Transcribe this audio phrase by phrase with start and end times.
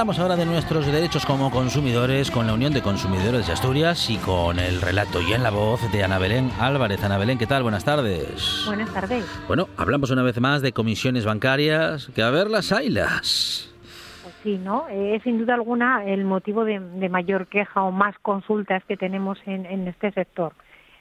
[0.00, 4.16] Hablamos ahora de nuestros derechos como consumidores con la Unión de Consumidores de Asturias y
[4.16, 7.04] con el relato y en la voz de Ana Belén Álvarez.
[7.04, 7.62] Ana Belén, ¿qué tal?
[7.62, 8.62] Buenas tardes.
[8.64, 9.26] Buenas tardes.
[9.46, 12.70] Bueno, hablamos una vez más de comisiones bancarias, que a ver las.
[12.70, 14.88] Pues sí, ¿no?
[14.88, 19.86] Es sin duda alguna el motivo de, mayor queja o más consultas que tenemos en,
[19.86, 20.54] este sector.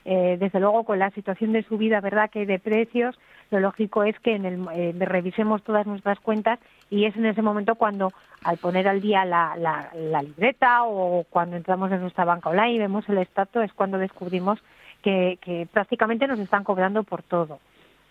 [0.05, 3.19] Eh, desde luego, con la situación de subida, ¿verdad?, que de precios,
[3.51, 7.41] lo lógico es que en el, eh, revisemos todas nuestras cuentas y es en ese
[7.41, 8.11] momento cuando
[8.43, 12.79] al poner al día la, la, libreta o cuando entramos en nuestra banca online y
[12.79, 14.59] vemos el estatus es cuando descubrimos
[15.01, 17.59] que prácticamente nos están cobrando por todo.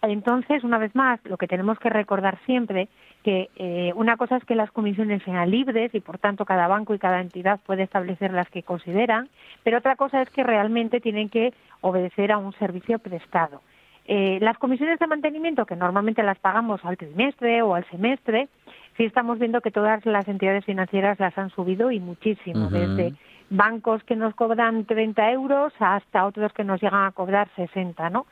[0.02, 2.88] Entonces, una vez más, lo que tenemos que recordar siempre
[3.28, 6.94] que eh, una cosa es que las comisiones sean libres y, por tanto, cada banco
[6.94, 9.28] y cada entidad puede establecer las que consideran,
[9.62, 11.52] pero otra cosa es que realmente tienen que
[11.82, 13.60] obedecer a un servicio prestado.
[14.06, 18.48] Eh, las comisiones de mantenimiento, que normalmente las pagamos al trimestre o al semestre,
[18.96, 23.12] sí estamos viendo que todas las entidades financieras las han subido y muchísimo, desde
[23.50, 28.24] bancos que nos cobran 30 euros hasta otros que nos llegan a cobrar 60, ¿no?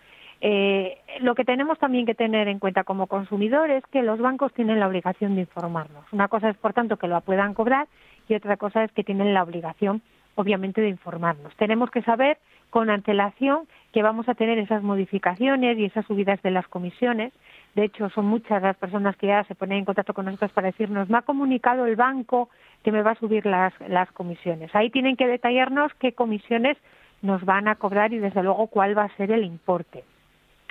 [0.48, 4.54] Eh, lo que tenemos también que tener en cuenta como consumidores es que los bancos
[4.54, 6.04] tienen la obligación de informarnos.
[6.12, 7.88] Una cosa es, por tanto, que lo puedan cobrar
[8.28, 10.02] y otra cosa es que tienen la obligación,
[10.36, 11.52] obviamente, de informarnos.
[11.56, 12.38] Tenemos que saber
[12.70, 17.32] con antelación que vamos a tener esas modificaciones y esas subidas de las comisiones.
[17.74, 20.68] De hecho, son muchas las personas que ya se ponen en contacto con nosotros para
[20.68, 22.50] decirnos, me ha comunicado el banco
[22.84, 24.72] que me va a subir las, las comisiones.
[24.76, 26.76] Ahí tienen que detallarnos qué comisiones
[27.20, 30.04] nos van a cobrar y, desde luego, cuál va a ser el importe.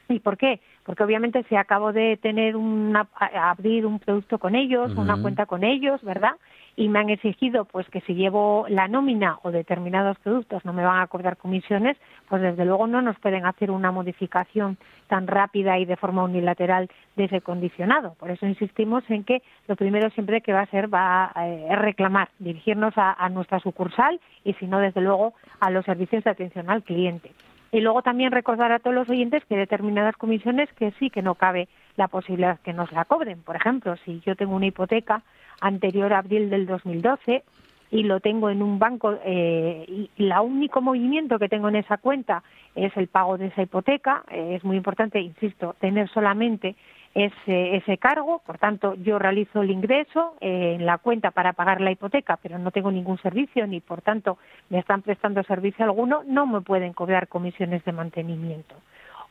[0.09, 0.59] ¿Y por qué?
[0.83, 5.63] Porque obviamente si acabo de tener una, abrir un producto con ellos, una cuenta con
[5.63, 6.35] ellos, ¿verdad?
[6.75, 10.83] y me han exigido pues que si llevo la nómina o determinados productos no me
[10.83, 14.77] van a cobrar comisiones, pues desde luego no nos pueden hacer una modificación
[15.07, 18.15] tan rápida y de forma unilateral de ese condicionado.
[18.19, 21.75] Por eso insistimos en que lo primero siempre que va a ser va a eh,
[21.75, 26.69] reclamar, dirigirnos a nuestra sucursal y si no desde luego a los servicios de atención
[26.69, 27.31] al cliente.
[27.75, 31.35] Y luego también recordar a todos los oyentes que determinadas comisiones que sí que no
[31.35, 33.41] cabe la posibilidad que nos la cobren.
[33.41, 35.23] Por ejemplo, si yo tengo una hipoteca
[35.59, 37.43] anterior a abril del 2012
[37.91, 41.97] y lo tengo en un banco eh, y el único movimiento que tengo en esa
[41.97, 42.43] cuenta
[42.75, 46.77] es el pago de esa hipoteca, eh, es muy importante, insisto, tener solamente
[47.15, 51.79] ese, ese cargo, por tanto yo realizo el ingreso eh, en la cuenta para pagar
[51.79, 54.37] la hipoteca, pero no tengo ningún servicio ni por tanto
[54.69, 58.75] me están prestando servicio alguno, no me pueden cobrar comisiones de mantenimiento.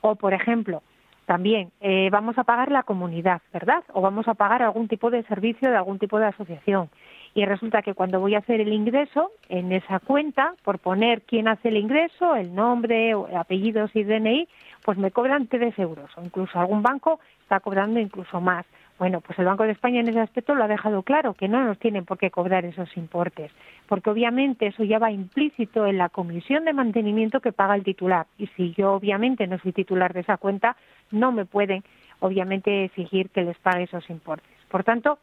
[0.00, 0.82] O por ejemplo,
[1.26, 3.84] también eh, vamos a pagar la comunidad, ¿verdad?
[3.92, 6.88] O vamos a pagar algún tipo de servicio de algún tipo de asociación.
[7.34, 11.48] Y resulta que cuando voy a hacer el ingreso en esa cuenta, por poner quién
[11.48, 14.48] hace el ingreso, el nombre, apellidos y DNI,
[14.84, 16.10] pues me cobran tres euros.
[16.16, 18.64] O incluso algún banco está cobrando incluso más.
[18.96, 21.64] Bueno, pues el Banco de España en ese aspecto lo ha dejado claro, que no
[21.64, 23.50] nos tienen por qué cobrar esos importes,
[23.88, 28.26] porque obviamente eso ya va implícito en la comisión de mantenimiento que paga el titular.
[28.38, 30.76] Y si yo obviamente no soy titular de esa cuenta,
[31.10, 31.82] no me pueden
[32.20, 34.48] obviamente exigir que les pague esos importes.
[34.68, 35.18] Por tanto,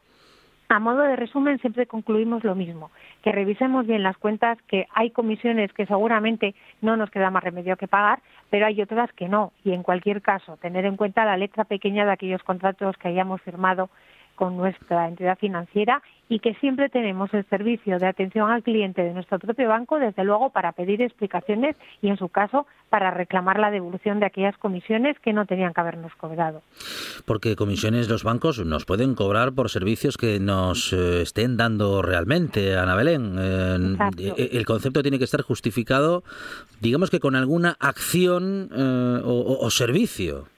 [0.72, 2.90] a modo de resumen, siempre concluimos lo mismo,
[3.22, 7.76] que revisemos bien las cuentas, que hay comisiones que seguramente no nos queda más remedio
[7.76, 9.52] que pagar, pero hay otras que no.
[9.64, 13.42] Y en cualquier caso, tener en cuenta la letra pequeña de aquellos contratos que hayamos
[13.42, 13.90] firmado
[14.42, 19.12] con nuestra entidad financiera y que siempre tenemos el servicio de atención al cliente de
[19.12, 23.70] nuestro propio banco, desde luego, para pedir explicaciones y, en su caso, para reclamar la
[23.70, 26.60] devolución de aquellas comisiones que no tenían que habernos cobrado.
[27.24, 32.76] Porque comisiones los bancos nos pueden cobrar por servicios que nos eh, estén dando realmente,
[32.76, 33.36] Ana Belén.
[33.38, 36.24] Eh, el concepto tiene que estar justificado,
[36.80, 40.48] digamos que con alguna acción eh, o servicio.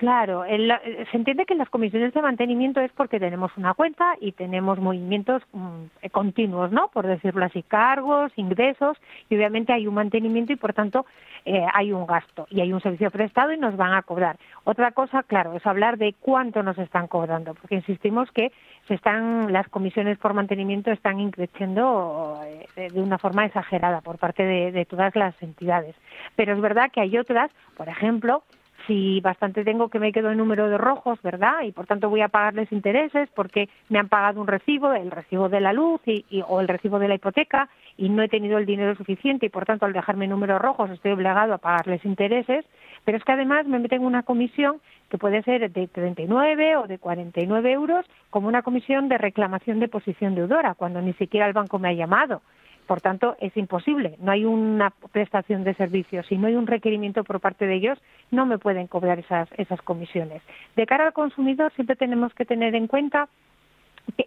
[0.00, 4.78] Claro, se entiende que las comisiones de mantenimiento es porque tenemos una cuenta y tenemos
[4.78, 6.88] movimientos mm, continuos, ¿no?
[6.88, 8.96] Por decirlo así, cargos, ingresos
[9.28, 11.04] y obviamente hay un mantenimiento y por tanto
[11.44, 14.38] eh, hay un gasto y hay un servicio prestado y nos van a cobrar.
[14.64, 18.52] Otra cosa, claro, es hablar de cuánto nos están cobrando, porque insistimos que
[18.88, 22.40] se están las comisiones por mantenimiento están increciendo
[22.76, 25.94] eh, de una forma exagerada por parte de todas las entidades.
[26.36, 28.42] Pero es verdad que hay otras, por ejemplo,
[28.86, 31.62] si bastante tengo que me quedo en número de rojos, ¿verdad?
[31.64, 35.48] Y por tanto voy a pagarles intereses porque me han pagado un recibo, el recibo
[35.48, 38.66] de la luz y, o el recibo de la hipoteca y no he tenido el
[38.66, 42.64] dinero suficiente y por tanto al dejarme números rojos estoy obligado a pagarles intereses,
[43.04, 46.98] pero es que además me meten una comisión que puede ser de 39 o de
[46.98, 51.78] 49 euros como una comisión de reclamación de posición deudora, cuando ni siquiera el banco
[51.78, 52.42] me ha llamado.
[52.90, 54.16] Por tanto, es imposible.
[54.18, 56.26] No hay una prestación de servicios.
[56.26, 57.96] Si no hay un requerimiento por parte de ellos,
[58.32, 60.42] no me pueden cobrar esas, esas comisiones.
[60.74, 63.28] De cara al consumidor, siempre tenemos que tener en cuenta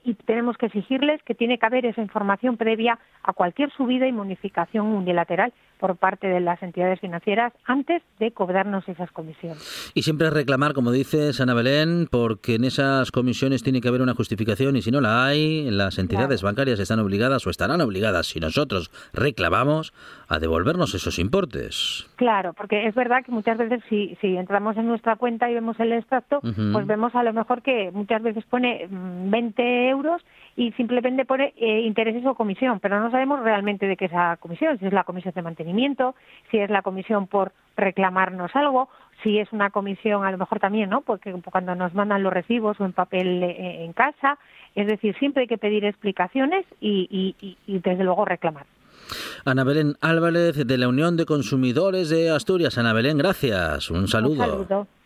[0.04, 4.12] y tenemos que exigirles que tiene que haber esa información previa a cualquier subida y
[4.12, 9.92] modificación unilateral por parte de las entidades financieras antes de cobrarnos esas comisiones.
[9.94, 14.14] Y siempre reclamar, como dice Ana Belén, porque en esas comisiones tiene que haber una
[14.14, 18.40] justificación y si no la hay, las entidades bancarias están obligadas o estarán obligadas, si
[18.40, 19.94] nosotros reclamamos,
[20.30, 22.10] a devolvernos esos importes.
[22.16, 25.80] Claro, porque es verdad que muchas veces si, si entramos en nuestra cuenta y vemos
[25.80, 30.21] el extracto, pues vemos a lo mejor que muchas veces pone 20 euros
[30.56, 34.38] y simplemente pone eh, intereses o comisión, pero no sabemos realmente de qué es la
[34.38, 36.15] comisión, si es la comisión de mantenimiento,
[36.51, 38.89] si es la comisión por reclamarnos algo,
[39.24, 41.01] si es una comisión a lo mejor también, ¿no?
[41.01, 44.38] Porque cuando nos mandan los recibos o en papel eh, en casa,
[44.75, 48.65] es decir, siempre hay que pedir explicaciones y, y desde luego reclamar.
[49.45, 52.77] Ana Belén Álvarez de la Unión de Consumidores de Asturias.
[52.77, 53.89] Ana Belén, gracias.
[53.92, 54.44] Un saludo.
[54.44, 54.88] Un saludo.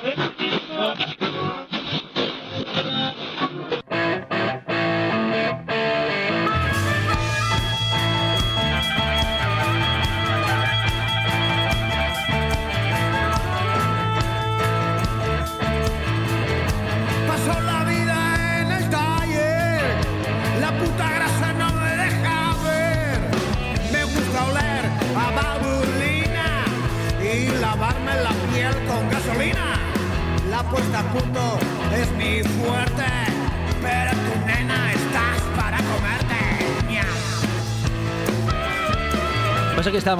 [0.00, 1.27] Thank you.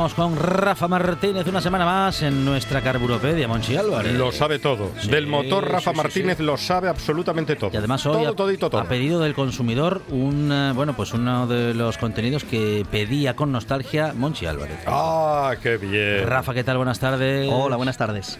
[0.08, 4.14] Estamos con Rafa Martínez una semana más en nuestra carburopedia, Monchi Álvarez.
[4.14, 4.90] Lo sabe todo.
[5.08, 7.70] Del motor Rafa Martínez lo sabe absolutamente todo.
[7.72, 11.98] Y además hoy todo, ha, pedido del consumidor un eh, bueno pues uno de los
[11.98, 14.78] contenidos que pedía con nostalgia Monchi Álvarez.
[14.86, 16.26] Ah, qué bien.
[16.26, 16.76] Rafa, ¿qué tal?
[16.78, 17.48] Buenas tardes.
[17.52, 18.38] Hola, buenas tardes.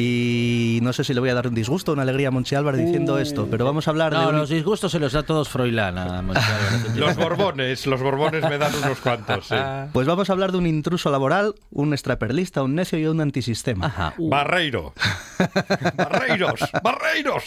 [0.00, 2.54] Y no sé si le voy a dar un disgusto o una alegría a Monchi
[2.54, 3.18] Álvarez diciendo uh.
[3.18, 4.18] esto, pero vamos a hablar de.
[4.18, 6.96] No, los disgustos se los da todos Froilán a Monchi Álvarez.
[6.96, 9.48] los borbones, los borbones me dan unos cuantos.
[9.92, 13.86] Pues vamos a hablar de un intruso laboral, un extraperlista, un necio y un antisistema.
[13.86, 14.14] Ajá.
[14.18, 14.28] Uh.
[14.28, 14.94] Barreiro.
[15.96, 17.44] Barreiros, barreiros.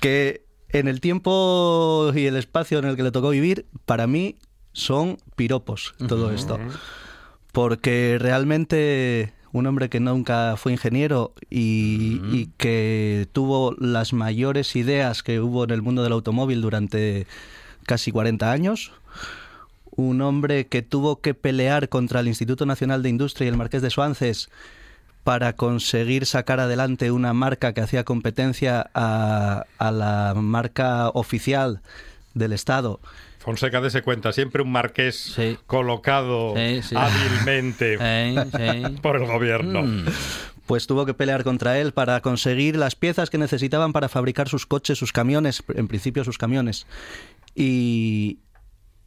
[0.00, 4.36] que en el tiempo y el espacio en el que le tocó vivir, para mí
[4.72, 6.58] son piropos todo esto.
[7.52, 15.22] Porque realmente un hombre que nunca fue ingeniero y, y, que tuvo las mayores ideas
[15.22, 17.26] que hubo en el mundo del automóvil durante
[17.86, 18.92] casi 40 años.
[19.90, 23.82] Un hombre que tuvo que pelear contra el Instituto Nacional de Industria y el Marqués
[23.82, 24.48] de Suances
[25.24, 31.80] para conseguir sacar adelante una marca que hacía competencia a, a la marca oficial
[32.34, 33.00] del Estado
[33.48, 35.34] Fonseca de se cuenta siempre un marqués
[35.66, 36.52] colocado
[36.94, 37.96] hábilmente
[39.02, 39.84] por el gobierno.
[39.84, 40.04] Mm.
[40.66, 44.66] Pues tuvo que pelear contra él para conseguir las piezas que necesitaban para fabricar sus
[44.66, 46.86] coches, sus camiones, en principio sus camiones.
[47.54, 48.40] Y,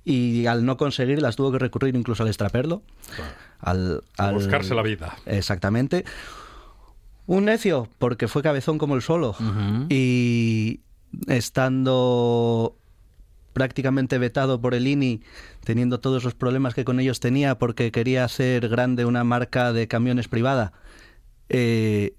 [0.04, 2.82] y al no conseguirlas tuvo que recurrir incluso al extraperlo.
[3.60, 4.02] Al,
[4.34, 5.18] buscarse la vida.
[5.28, 6.04] Exactamente.
[7.28, 9.36] Un necio, porque fue cabezón como el solo.
[9.90, 10.80] Y
[11.28, 12.81] estando
[13.54, 15.22] prácticamente vetado por el INI,
[15.64, 19.88] teniendo todos los problemas que con ellos tenía porque quería hacer grande una marca de
[19.88, 20.74] camiones privada.
[21.50, 22.16] Eh,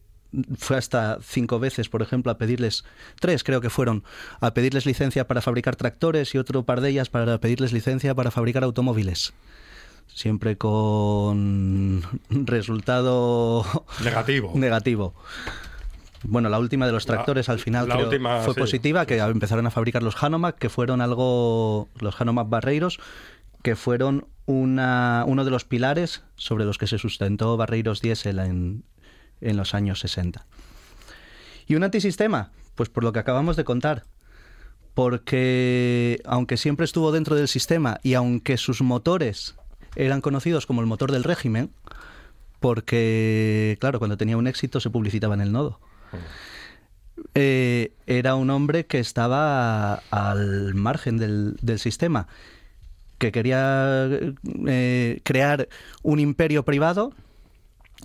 [0.57, 2.85] fue hasta cinco veces, por ejemplo, a pedirles,
[3.21, 4.05] tres creo que fueron,
[4.41, 8.31] a pedirles licencia para fabricar tractores y otro par de ellas para pedirles licencia para
[8.31, 9.33] fabricar automóviles.
[10.07, 13.65] Siempre con resultado
[14.03, 14.53] negativo.
[14.55, 15.15] negativo.
[16.25, 17.89] Bueno, la última de los tractores al final
[18.45, 23.01] fue positiva, que empezaron a fabricar los Hanomac, que fueron algo, los Hanomac Barreiros,
[23.63, 28.85] que fueron una, uno de los pilares sobre los que se sustentó Barreiros Diesel en,
[29.41, 30.47] en los años 60.
[31.67, 32.51] ¿Y un antisistema?
[32.75, 34.05] Pues por lo que acabamos de contar.
[34.95, 39.55] Porque aunque siempre estuvo dentro del sistema y aunque sus motores
[39.97, 41.71] eran conocidos como el motor del régimen,
[42.61, 45.81] porque, claro, cuando tenía un éxito se publicitaba en el nodo.
[47.35, 52.27] Eh, era un hombre que estaba al margen del, sistema,
[53.19, 54.09] que quería
[54.67, 55.69] eh, crear
[56.03, 57.13] un imperio privado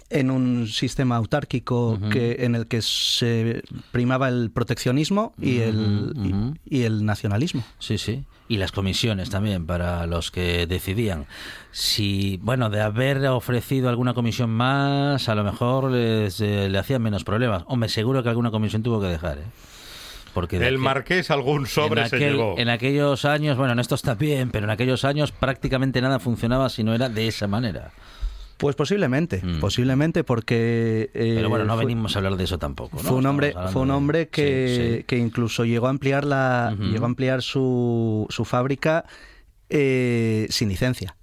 [0.10, 6.84] en un sistema autárquico que, en el que se primaba el proteccionismo y, el, y
[6.84, 7.64] el nacionalismo.
[7.80, 11.26] Sí, sí y las comisiones también para los que decidían.
[11.72, 17.02] Si, bueno, de haber ofrecido alguna comisión más, a lo mejor les, eh, le hacían
[17.02, 17.64] menos problemas.
[17.68, 19.46] Hombre, seguro que alguna comisión tuvo que dejar, ¿eh?
[20.34, 22.56] Porque el marqués algún sobre se llevó.
[22.60, 26.84] En aquellos años, bueno, en estos también, pero en aquellos años prácticamente nada funcionaba si
[26.84, 27.92] no era de esa manera.
[28.58, 29.60] Pues posiblemente, mm.
[29.60, 31.12] posiblemente porque...
[31.14, 32.98] Eh, Pero bueno, no venimos a hablar de eso tampoco.
[32.98, 37.08] Fue un hombre, fue un hombre que, que incluso llegó a ampliar la, llegó a
[37.08, 39.06] ampliar su, su fábrica
[39.70, 41.16] eh, sin licencia.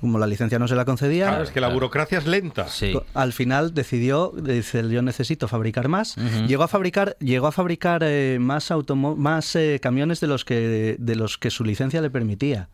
[0.00, 1.28] Como la licencia no se la concedía.
[1.28, 2.66] Claro, es que la burocracia es lenta.
[3.14, 6.16] Al final decidió, dice, yo necesito fabricar más.
[6.46, 8.70] Llegó a fabricar, llegó a fabricar eh, más
[9.16, 12.68] más camiones de los que de los que su licencia le permitía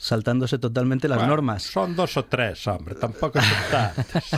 [0.00, 1.62] saltándose totalmente las normas.
[1.62, 4.32] Son dos o tres, hombre, tampoco son tantos.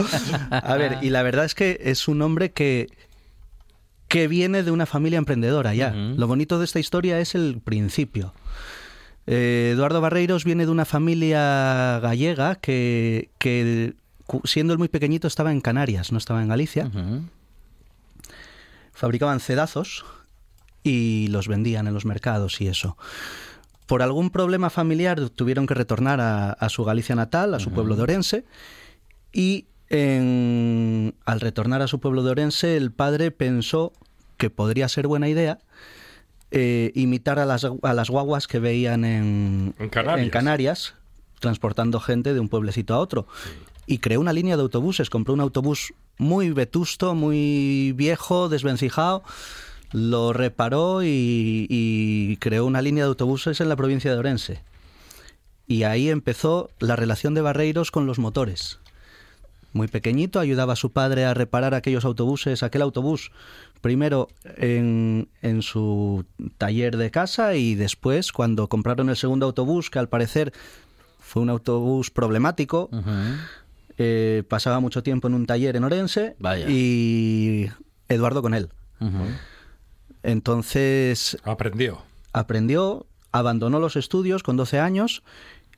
[0.51, 2.89] A ver, y la verdad es que es un hombre que,
[4.09, 5.91] que viene de una familia emprendedora ya.
[5.91, 8.33] Lo bonito de esta historia es el principio.
[9.25, 13.93] Eh, Eduardo Barreiros viene de una familia gallega que, que,
[14.43, 16.91] siendo el muy pequeñito, estaba en Canarias, no estaba en Galicia.
[18.91, 20.03] Fabricaban cedazos
[20.83, 22.97] y los vendían en los mercados y eso
[23.93, 28.01] por algún problema familiar tuvieron que retornar a, su Galicia natal, a su pueblo de
[28.01, 28.43] Orense,
[29.31, 33.93] y al retornar a su pueblo de Orense, el padre pensó
[34.37, 35.59] que podría ser buena idea
[36.49, 39.75] eh, imitar a las, a las, guaguas que veían en,
[40.31, 40.95] Canarias.
[41.39, 43.27] transportando gente de un pueblecito a otro.
[43.85, 49.21] Y creó una línea de autobuses, compró un autobús muy vetusto, muy viejo, desvencijado,
[49.93, 54.61] lo reparó y, creó una línea de autobuses en la provincia de Orense.
[55.67, 58.79] Y ahí empezó la relación de Barreiros con los motores.
[59.71, 63.31] Muy pequeñito, ayudaba a su padre a reparar aquellos autobuses, aquel autobús,
[63.81, 66.25] primero en, en su
[66.57, 70.53] taller de casa y después cuando compraron el segundo autobús, que al parecer
[71.19, 72.89] fue un autobús problemático,
[73.97, 76.35] eh, pasaba mucho tiempo en un taller en Orense
[76.67, 77.67] y
[78.09, 78.69] Eduardo con él.
[80.23, 81.37] Entonces...
[81.43, 82.01] Aprendió.
[82.31, 85.23] Aprendió, abandonó los estudios con 12 años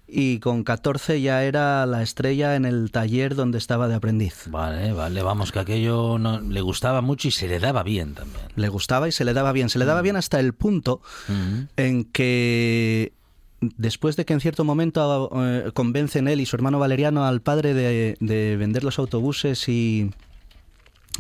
[0.08, 4.44] y con 14 ya era la estrella en el taller donde estaba de aprendiz.
[4.48, 8.46] Vale, vale, vamos, que aquello no, le gustaba mucho y se le daba bien también.
[8.56, 9.70] Le gustaba y se le daba bien.
[9.70, 10.04] Se le daba mm.
[10.04, 11.60] bien hasta el punto mm.
[11.78, 13.14] en que
[13.62, 17.74] después de que en cierto momento eh, convencen él y su hermano Valeriano al padre
[17.74, 20.12] de, de vender los autobuses y,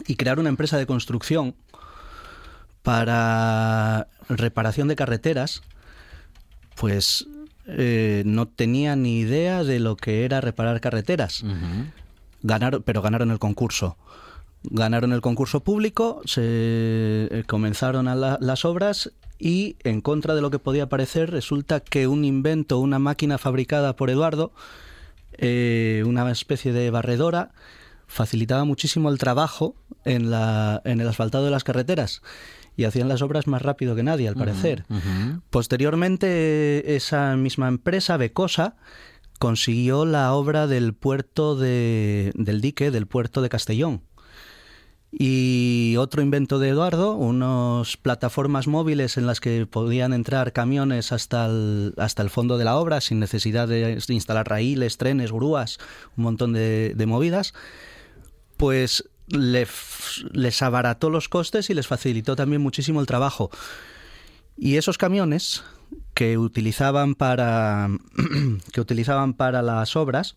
[0.05, 1.55] y crear una empresa de construcción,
[2.85, 5.63] para reparación de carreteras,
[6.75, 7.27] pues
[7.65, 11.43] eh, no tenía ni idea de lo que era reparar carreteras.
[12.43, 13.97] ganaron, pero ganaron el concurso.
[14.61, 20.51] Ganaron el concurso público, se eh, comenzaron a las obras y en contra de lo
[20.51, 24.51] que podía parecer resulta que un invento, una máquina fabricada por Eduardo,
[25.39, 27.51] eh, una especie de barredora,
[28.05, 32.21] facilitaba muchísimo el trabajo en, la, en el asfaltado de las carreteras
[32.75, 34.85] y hacían las obras más rápido que nadie, al parecer.
[35.49, 38.75] Posteriormente, esa misma empresa, Becosa,
[39.39, 44.01] consiguió la obra del puerto de, del dique, del puerto de Castellón.
[45.17, 51.45] Y otro invento de Eduardo, unas plataformas móviles en las que podían entrar camiones hasta
[51.45, 55.77] el, hasta el fondo de la obra sin necesidad de instalar raíles, trenes, grúas,
[56.17, 57.53] un montón de, de movidas,
[58.57, 63.49] pues les abarató los costes y les facilitó también muchísimo el trabajo.
[64.57, 65.63] Y esos camiones
[66.13, 67.89] que utilizaban para
[68.71, 70.35] que utilizaban para las obras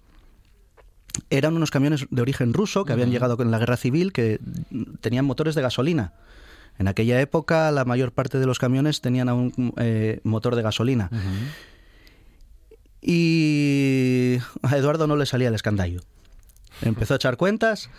[1.30, 4.40] eran unos camiones de origen ruso que habían llegado con la guerra civil que
[5.00, 6.12] tenían motores de gasolina.
[6.78, 11.10] En aquella época la mayor parte de los camiones tenían un eh, motor de gasolina.
[13.00, 16.00] Y a Eduardo no le salía el escandallo.
[16.82, 17.90] Empezó a echar cuentas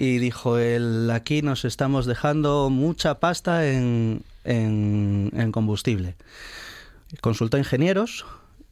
[0.00, 6.16] y dijo él, aquí nos estamos dejando mucha pasta en, en, combustible.
[7.20, 8.24] Consultó a ingenieros,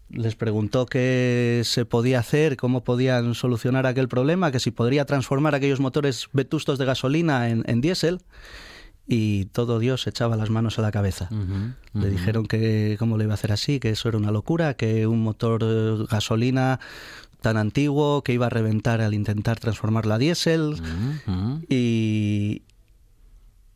[0.08, 5.54] les preguntó qué se podía hacer, cómo podían solucionar aquel problema, que si podría transformar
[5.54, 8.20] aquellos motores vetustos de gasolina en, en diésel
[9.06, 11.28] y todo Dios echaba las manos a la cabeza.
[11.94, 15.06] Le dijeron que cómo le iba a hacer así, que eso era una locura, que
[15.06, 16.78] un motor eh, gasolina
[17.40, 20.74] tan antiguo que iba a reventar al intentar transformarla a diésel.
[21.68, 22.62] y,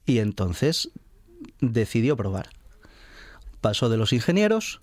[0.07, 0.91] y entonces
[1.61, 2.51] decidió probar.
[3.61, 4.81] Pasó de los ingenieros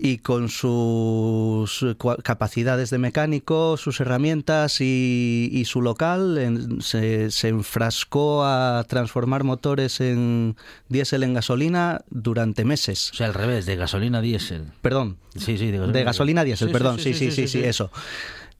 [0.00, 1.84] y con sus
[2.22, 10.56] capacidades de mecánico, sus herramientas y, su local, se, enfrascó a transformar motores en
[10.88, 13.10] diésel en gasolina durante meses.
[13.12, 14.66] O sea, al revés, de gasolina a diésel.
[14.82, 15.16] Perdón.
[15.36, 16.98] Sí, sí, de gasolina, a diésel, perdón.
[16.98, 17.90] Sí, sí, sí, sí, eso.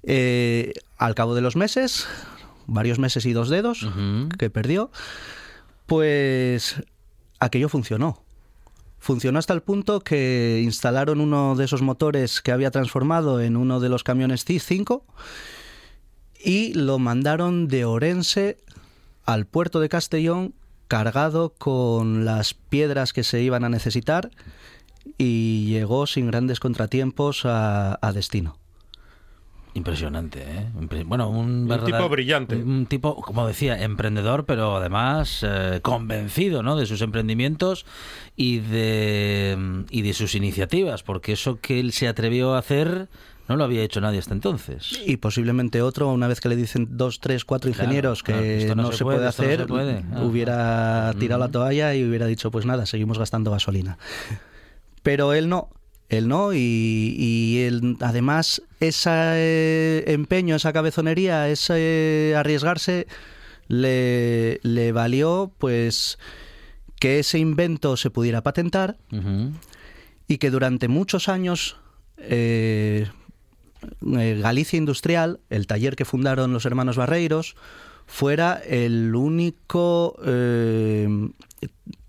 [0.02, 2.06] Eh, al cabo de los meses,
[2.66, 3.86] varios meses y dos dedos
[4.38, 4.90] que perdió,
[5.86, 6.82] pues
[7.40, 8.22] aquello funcionó
[8.98, 13.80] Funcionó hasta el punto que instalaron uno de esos motores que había transformado en uno
[13.80, 15.04] de los camiones CIS 5
[16.44, 18.58] y lo mandaron de Orense
[19.24, 20.54] al puerto de Castellón
[20.88, 24.30] cargado con las piedras que se iban a necesitar
[25.16, 28.58] y llegó sin grandes contratiempos a, destino.
[29.74, 30.66] Impresionante, ¿eh?
[31.04, 32.56] Bueno, un, tipo brillante.
[32.56, 36.76] Un tipo, como decía, emprendedor, pero además eh, convencido ¿no?
[36.76, 37.86] de sus emprendimientos
[38.34, 43.08] y de, y de sus iniciativas, porque eso que él se atrevió a hacer
[43.48, 45.00] no lo había hecho nadie hasta entonces.
[45.06, 49.04] Y posiblemente otro, una vez que le dicen dos, tres, cuatro ingenieros que no, se,
[49.04, 51.14] puede, hacer, ah, hubiera ah.
[51.14, 53.96] tirado la toalla y hubiera dicho, pues nada, seguimos gastando gasolina.
[55.02, 55.70] Pero él no,
[56.08, 63.06] él no, y, él, además ese empeño, esa cabezonería, ese arriesgarse,
[63.68, 66.18] le, le valió pues
[66.98, 68.96] que ese invento se pudiera patentar
[70.26, 71.76] y que durante muchos años
[72.18, 73.08] eh,
[74.18, 77.56] eh, Galicia Industrial, el taller que fundaron los hermanos Barreiros,
[78.06, 81.30] fuera el único eh,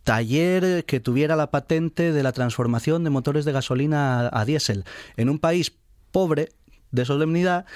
[0.09, 4.83] taller que tuviera la patente de la transformación de motores de gasolina a, diésel.
[5.17, 5.71] En un país
[6.09, 6.49] pobre
[6.89, 7.67] de solemnidad,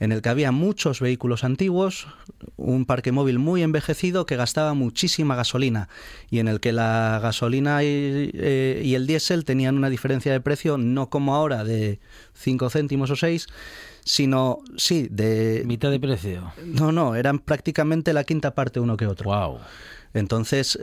[0.00, 2.08] en el que había muchos vehículos antiguos,
[2.56, 5.90] un parque móvil muy envejecido que gastaba muchísima gasolina
[6.30, 10.78] y en el que la gasolina y, eh, el diésel tenían una diferencia de precio
[10.78, 12.00] no como ahora de
[12.32, 13.46] 5 céntimos o 6,
[14.04, 15.62] sino sí, de...
[15.66, 16.52] Mitad de precio.
[16.64, 19.30] No, no, eran prácticamente la quinta parte uno que otro.
[19.30, 19.58] Wow.
[20.12, 20.78] Entonces,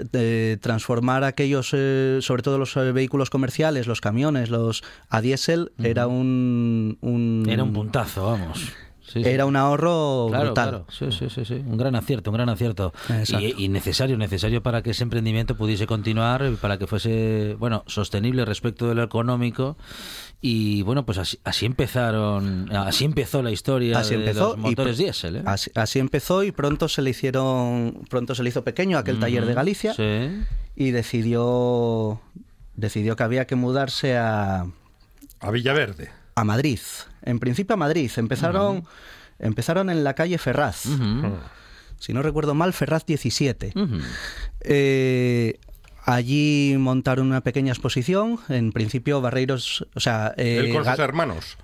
[0.60, 6.08] transformar aquellos, eh, sobre todo los eh, vehículos comerciales, los camiones, los a diésel, era
[6.08, 8.74] un, un, Era un puntazo, vamos
[9.16, 10.86] era un ahorro brutal.
[10.90, 12.94] Sí, sí, sí, sí, un gran acierto, un gran acierto.
[13.58, 18.88] Y, necesario, necesario para que ese emprendimiento pudiese continuar, para que fuese, bueno, sostenible respecto
[18.88, 19.78] de lo económico.
[20.42, 25.36] Y bueno, pues así, empezaron, así empezó la historia así de empezó, los motores diésel.
[25.38, 25.44] ¿eh?
[25.46, 29.54] Así, empezó y pronto se le hicieron, pronto se le hizo pequeño aquel taller de
[29.54, 29.94] Galicia
[30.76, 32.20] y decidió,
[32.76, 34.66] decidió que había que mudarse a
[35.42, 36.80] a Villaverde a Madrid.
[37.24, 38.12] En principio a Madrid.
[38.16, 38.86] Empezaron,
[39.40, 40.86] empezaron en la calle Ferraz.
[42.00, 43.74] Si no recuerdo mal, Ferraz 17.
[44.62, 45.60] Eh,
[46.04, 48.40] allí montaron una pequeña exposición.
[48.50, 49.88] En principio, Barreiros.
[49.94, 51.58] O sea, eh, con sus hermanos.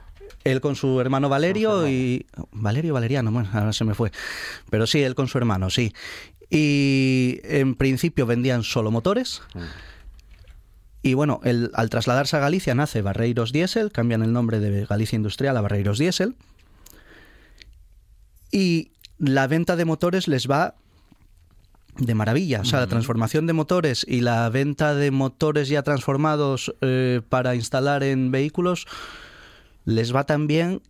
[0.44, 2.26] Él con su hermano Valerio y...
[2.52, 4.12] Valerio Valeriano, bueno, ahora se me fue.
[4.70, 5.94] Pero sí, él con su hermano, sí.
[6.50, 9.42] Y en principio vendían solo motores.
[9.54, 9.60] Mm.
[11.02, 15.16] Y bueno, el, al trasladarse a Galicia nace Barreiros Diesel, cambian el nombre de Galicia
[15.16, 16.36] Industrial a Barreiros Diesel.
[18.52, 20.76] Y la venta de motores les va
[21.98, 22.62] de maravilla.
[22.62, 27.56] O sea, la transformación de motores y la venta de motores ya transformados eh, para
[27.56, 28.88] instalar en vehículos
[29.86, 30.82] les va tan bien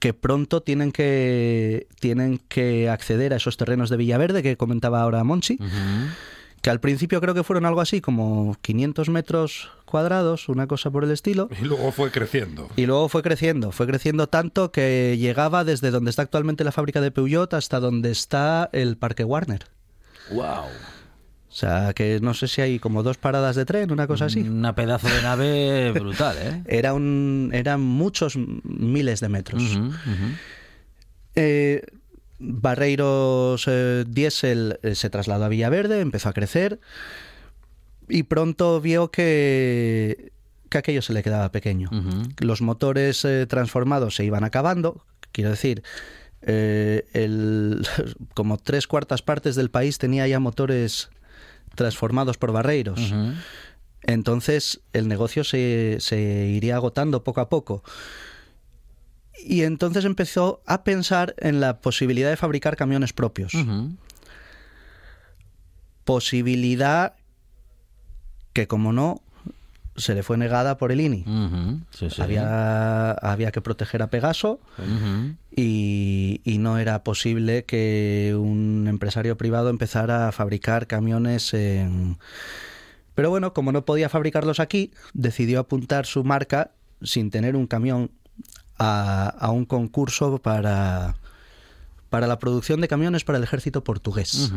[0.00, 5.24] que pronto tienen que, tienen que acceder a esos terrenos de Villaverde que comentaba ahora
[5.24, 5.58] Monchi
[6.64, 11.04] que al principio creo que fueron algo así como 500 metros cuadrados, una cosa por
[11.04, 11.50] el estilo.
[11.60, 12.70] Y luego fue creciendo.
[12.74, 17.02] Y luego fue creciendo, fue creciendo tanto que llegaba desde donde está actualmente la fábrica
[17.02, 19.66] de Peugeot hasta donde está el Parque Warner.
[20.30, 20.64] ¡Wow!
[21.50, 24.40] O sea, que no sé si hay como dos paradas de tren, una cosa así.
[24.40, 26.62] Una pedazo de nave brutal, ¿eh?
[26.64, 29.62] Era un, eran muchos miles de metros.
[31.34, 31.82] Eh,
[32.38, 36.80] Barreiros eh, Diesel eh, se trasladó a Villaverde, empezó a crecer
[38.08, 40.32] y pronto vio que,
[40.68, 41.90] que aquello se le quedaba pequeño.
[42.38, 45.82] Los motores eh, transformados se iban acabando, quiero decir,
[46.42, 47.86] el,
[48.34, 51.10] como tres cuartas partes del país tenía ya motores
[51.74, 53.14] transformados por Barreiros.
[54.02, 57.82] Entonces el negocio se, se iría agotando poco a poco
[59.42, 63.52] y entonces empezó a pensar en la posibilidad de fabricar camiones propios.
[66.04, 67.14] Posibilidad
[68.52, 69.22] que, como no,
[69.96, 71.24] se le fue negada por el INI.
[72.18, 74.60] Había, había, que proteger a Pegaso
[75.54, 82.18] y, y, no era posible que un empresario privado empezara a fabricar camiones en...
[83.14, 88.10] Pero bueno, como no podía fabricarlos aquí, decidió apuntar su marca sin tener un camión
[88.78, 91.14] a, un concurso para,
[92.10, 94.52] para la producción de camiones para el ejército portugués.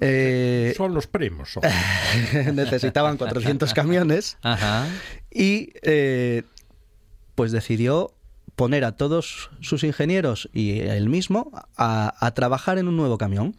[0.00, 1.58] Eh, son los primos.
[2.54, 4.36] necesitaban 400 camiones
[5.30, 6.42] y eh,
[7.34, 8.12] pues decidió
[8.56, 13.54] poner a todos sus ingenieros y él mismo a, trabajar en un nuevo camión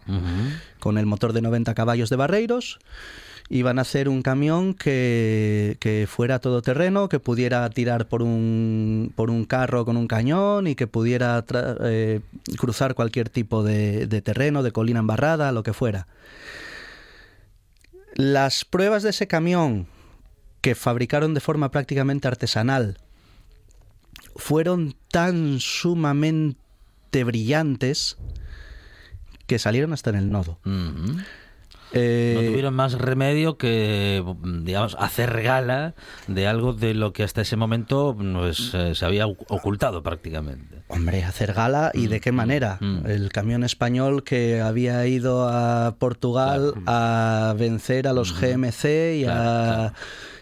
[0.79, 2.79] con el motor de 90 caballos de Barreiros
[3.49, 9.29] iban a hacer un camión que, que fuera todoterreno, que pudiera tirar por un, por
[9.29, 11.43] un carro con un cañón y que pudiera
[11.83, 12.21] eh,
[12.57, 16.07] cruzar cualquier tipo de, de terreno, de colina embarrada, lo que fuera.
[18.15, 19.87] Las pruebas de ese camión
[20.61, 22.97] que fabricaron de forma prácticamente artesanal
[24.35, 26.57] fueron tan sumamente
[27.23, 28.17] brillantes
[29.45, 30.59] que salieron hasta en el nodo.
[31.93, 35.93] Eh, no tuvieron más remedio que, digamos, hacer gala
[36.27, 40.83] de algo de lo que hasta ese momento pues, eh, se había ocultado prácticamente.
[40.89, 42.77] Hombre, hacer gala y de qué mm, manera.
[42.81, 43.05] Mm.
[43.05, 49.93] El camión español que había ido a Portugal a vencer a los GMC y a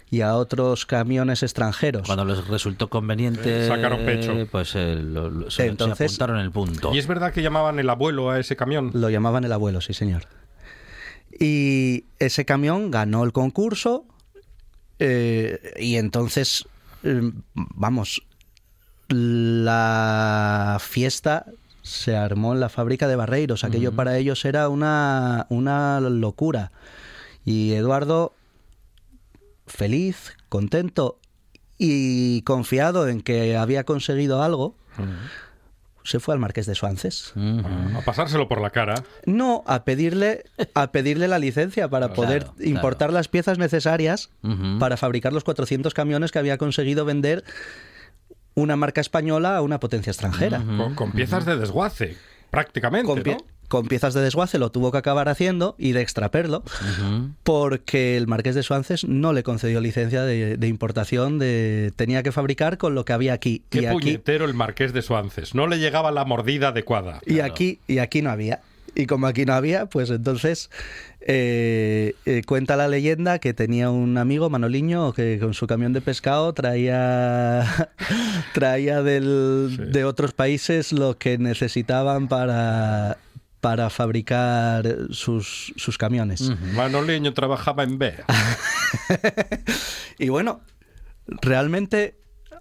[0.10, 2.04] y a otros camiones extranjeros.
[2.06, 4.34] Cuando les resultó conveniente, sacaron pecho.
[4.50, 5.04] Pues eh,
[5.50, 6.94] se, Entonces, se apuntaron el punto.
[6.94, 8.92] ¿Y es verdad que llamaban el abuelo a ese camión?
[8.94, 10.24] Lo llamaban el abuelo, sí, señor.
[11.40, 14.06] Y ese camión ganó el concurso
[15.00, 16.66] eh, y entonces,
[17.04, 18.24] eh, vamos,
[19.10, 21.46] la fiesta
[21.82, 23.64] se armó en la fábrica de Barreiros.
[23.64, 26.72] Aquello para ellos era una, una locura.
[27.44, 28.34] Y Eduardo,
[29.68, 31.20] feliz, contento
[31.78, 34.76] y confiado en que había conseguido algo,
[36.06, 37.34] se fue al Marqués de Suances.
[37.36, 39.04] A pasárselo por la cara.
[39.26, 44.30] No, a pedirle, a pedirle la licencia para poder importar las piezas necesarias
[44.80, 47.44] para fabricar los 400 camiones que había conseguido vender
[48.54, 50.64] una marca española a una potencia extranjera.
[50.96, 52.16] con, piezas de desguace,
[52.52, 53.24] prácticamente con
[53.88, 56.64] piezas de desguace lo tuvo que acabar haciendo y de extraperlo
[57.44, 62.78] porque el marqués de Suances no le concedió licencia de, importación de tenía que fabricar
[62.78, 63.64] con lo que había aquí.
[63.70, 65.56] Qué y puñetero el marqués de Suances.
[65.56, 67.22] No le llegaba la mordida adecuada.
[67.26, 68.62] Y aquí y aquí no había.
[68.96, 70.70] Y como aquí no había pues entonces
[71.20, 76.00] eh, eh, cuenta la leyenda que tenía un amigo Manoliño que con su camión de
[76.00, 77.90] pescado traía
[78.54, 83.18] traía de otros países lo que necesitaban para
[83.66, 86.52] para fabricar sus, sus camiones.
[86.52, 88.14] Uh trabajaba en B.
[90.20, 90.62] y bueno,
[91.26, 92.16] realmente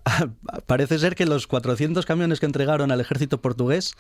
[0.67, 3.95] parece ser que los 400 camiones que entregaron al ejército portugués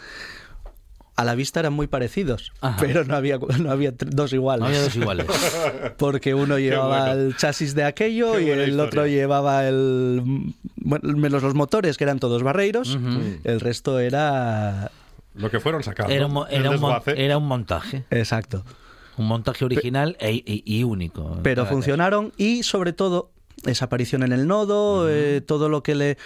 [1.15, 4.61] a la vista eran muy parecidos, pero no había, no había dos iguales.
[4.63, 5.27] No había dos iguales.
[5.99, 10.23] Porque uno llevaba el chasis de aquello y el otro llevaba el.
[10.83, 12.99] menos los motores, que eran todos barreiros,
[13.45, 14.91] el resto era.
[15.35, 16.13] Lo que fueron sacando.
[16.13, 16.71] Era un, era
[17.39, 18.05] un, montaje.
[18.11, 18.65] Exacto.
[19.17, 21.39] Un montaje original e, y, único.
[21.43, 23.31] Pero funcionaron y, sobre todo,
[23.65, 26.19] esa aparición en el nodo, eh, todo lo que le,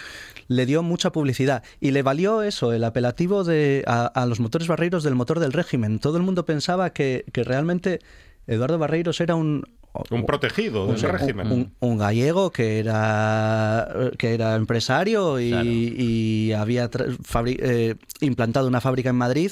[0.49, 1.63] le dio mucha publicidad.
[1.79, 5.99] Y le valió eso, el apelativo de, a, los motores barreiros del motor del régimen.
[5.99, 7.99] Todo el mundo pensaba que, realmente
[8.47, 9.63] Eduardo Barreiros era un,
[10.09, 11.71] un protegido del régimen.
[11.79, 16.89] Un, gallego que era, que era empresario y, había
[17.45, 19.51] eh, implantado una fábrica en Madrid.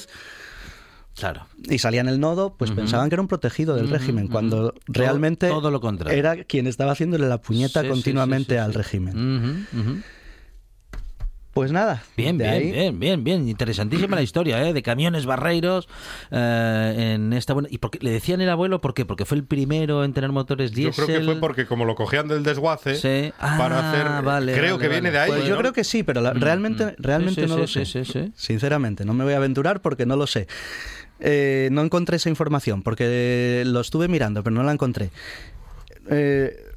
[1.14, 1.46] Claro.
[1.68, 5.48] Y salía en el nodo, pues pensaban que era un protegido del régimen, cuando realmente
[5.48, 6.16] todo, lo contrario.
[6.16, 9.66] era quien estaba haciéndole la puñeta continuamente al régimen.
[11.58, 12.04] Pues nada.
[12.16, 13.48] Bien, bien, bien, bien, bien.
[13.48, 14.72] Interesantísima la historia, ¿eh?
[14.72, 15.88] De camiones barreiros
[16.30, 17.68] eh, en esta buena...
[17.68, 19.04] ¿Y porque le decían el abuelo por qué?
[19.04, 21.02] Porque fue el primero en tener motores diésel.
[21.02, 24.24] Yo creo que fue porque como lo cogían del desguace para ah, hacer...
[24.24, 25.30] Vale, creo que viene de ahí.
[25.30, 26.94] Pues yo creo que sí, pero mm, realmente, mm.
[26.98, 27.84] realmente no lo sé.
[28.36, 30.46] Sinceramente, no me voy a aventurar porque no lo sé.
[31.18, 35.10] Eh, no encontré esa información porque lo estuve mirando, pero no la encontré.
[36.08, 36.67] Eh,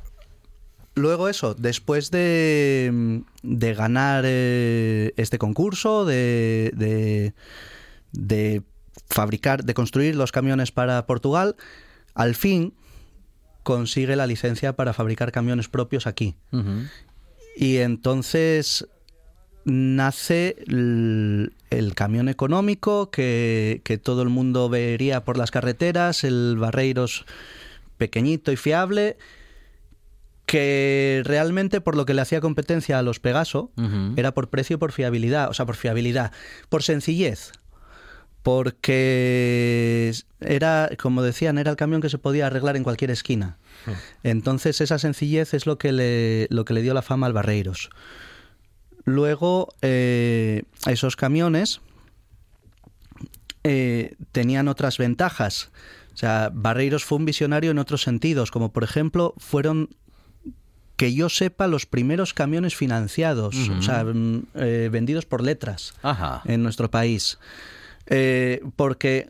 [0.95, 7.33] luego eso, después de, de ganar eh, este concurso, de,
[8.11, 8.63] de,
[9.09, 11.55] fabricar, de construir los camiones para Portugal,
[12.13, 12.73] al fin
[13.63, 16.35] consigue la licencia para fabricar camiones propios aquí.
[17.55, 18.87] Y entonces
[19.63, 21.53] nace el,
[21.95, 27.25] camión económico que, que, todo el mundo vería por las carreteras, el Barreiros
[27.97, 29.17] pequeñito y fiable
[30.51, 33.71] que realmente por lo que le hacía competencia a los Pegaso
[34.17, 36.33] era por precio y por fiabilidad, o sea, por fiabilidad,
[36.67, 37.53] por sencillez,
[38.43, 43.59] porque era, como decían, era el camión que se podía arreglar en cualquier esquina.
[44.23, 47.89] Entonces esa sencillez es lo que le, lo que le dio la fama al Barreiros.
[49.05, 51.79] Luego, eh, esos camiones
[53.63, 55.71] eh, tenían otras ventajas.
[56.13, 59.87] O sea, Barreiros fue un visionario en otros sentidos, como por ejemplo fueron
[61.01, 65.95] que yo sepa, los primeros camiones financiados, o sea, mm, eh, vendidos por letras
[66.45, 67.39] en nuestro país.
[68.05, 69.27] Eh, porque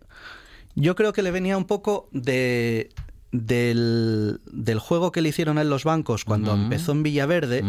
[0.75, 2.89] yo creo que le venía un poco de,
[3.31, 4.41] del,
[4.79, 7.63] juego que le hicieron a él los bancos cuando empezó en Villaverde.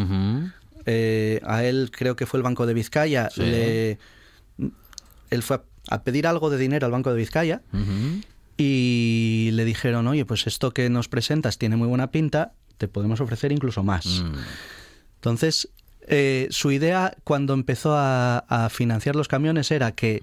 [0.85, 3.29] Eh, a él creo que fue el Banco de Vizcaya.
[3.37, 3.99] él
[5.43, 5.61] fue
[5.91, 7.63] a, pedir algo de dinero al Banco de Vizcaya.
[8.57, 13.21] Y le dijeron, oye, pues esto que nos presentas tiene muy buena pinta, te podemos
[13.21, 14.05] ofrecer incluso más.
[14.07, 14.35] Mm.
[15.15, 15.69] Entonces,
[16.09, 20.21] eh, su idea cuando empezó a, financiar los camiones era que,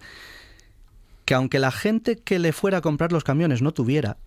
[1.23, 4.17] que aunque la gente que le fuera a comprar los camiones no tuviera,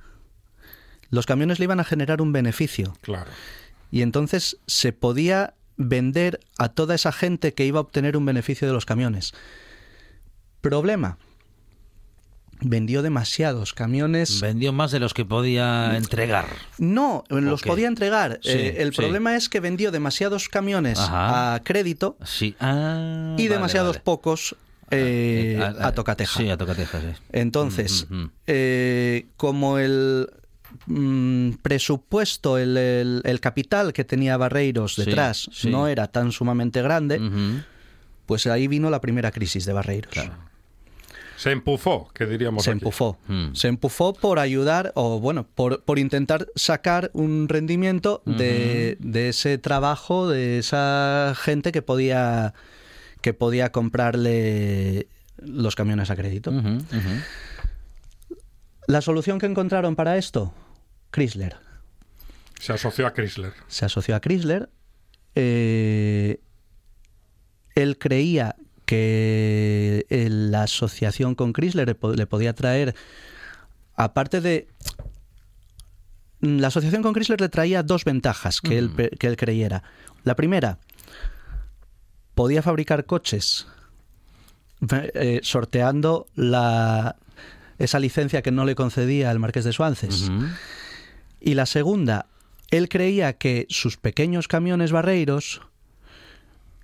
[1.10, 2.94] los camiones le iban a generar un beneficio.
[3.02, 3.30] Claro.
[3.90, 8.66] Y entonces se podía vender a toda esa gente que iba a obtener un beneficio
[8.66, 9.34] de los camiones.
[10.62, 11.18] Problema,
[12.62, 14.40] vendió demasiados camiones.
[14.40, 16.46] Vendió más de los que podía entregar.
[16.78, 18.40] No, los podía entregar.
[18.44, 22.54] Eh, el problema es que vendió demasiados camiones a crédito sí.
[22.60, 24.56] Ah, y demasiados pocos
[24.90, 26.38] eh, a, a, tocateja.
[26.38, 27.06] Sí, a tocateja, sí.
[27.32, 28.30] Entonces, mm, mm, mm.
[28.46, 30.28] Eh, como el
[31.62, 37.20] presupuesto, el, capital que tenía Barreiros detrás no era tan sumamente grande,
[38.26, 40.14] pues ahí vino la primera crisis de Barreiros.
[41.42, 42.62] Se empufó, que diríamos.
[42.62, 43.18] Se empufó.
[43.26, 43.52] Hmm.
[43.54, 48.96] Se empufó por ayudar, o bueno, por, por intentar sacar un rendimiento de,
[49.28, 52.54] ese trabajo, de esa gente que podía,
[53.22, 56.52] que podía comprarle los camiones a crédito.
[58.86, 60.54] La solución que encontraron para esto,
[61.10, 61.56] Chrysler.
[62.60, 63.52] Se asoció a Chrysler.
[63.66, 64.70] Se asoció a Chrysler.
[65.34, 66.38] Eh,
[67.74, 68.54] él creía
[68.92, 72.94] que eh, la asociación con Chrysler le, podía traer,
[73.96, 74.68] aparte de...
[76.40, 79.82] La asociación con Chrysler le traía dos ventajas que, él, que él creyera.
[80.24, 80.78] La primera,
[82.34, 83.66] podía fabricar coches
[85.14, 87.16] eh, sorteando la,
[87.78, 90.30] esa licencia que no le concedía el marqués de Suances.
[91.40, 92.26] Y la segunda,
[92.70, 95.62] él creía que sus pequeños camiones barreiros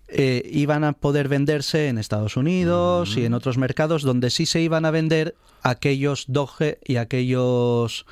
[0.08, 4.60] eh, iban a poder venderse en Estados Unidos y en otros mercados donde sí se
[4.60, 8.06] iban a vender aquellos Doge y aquellos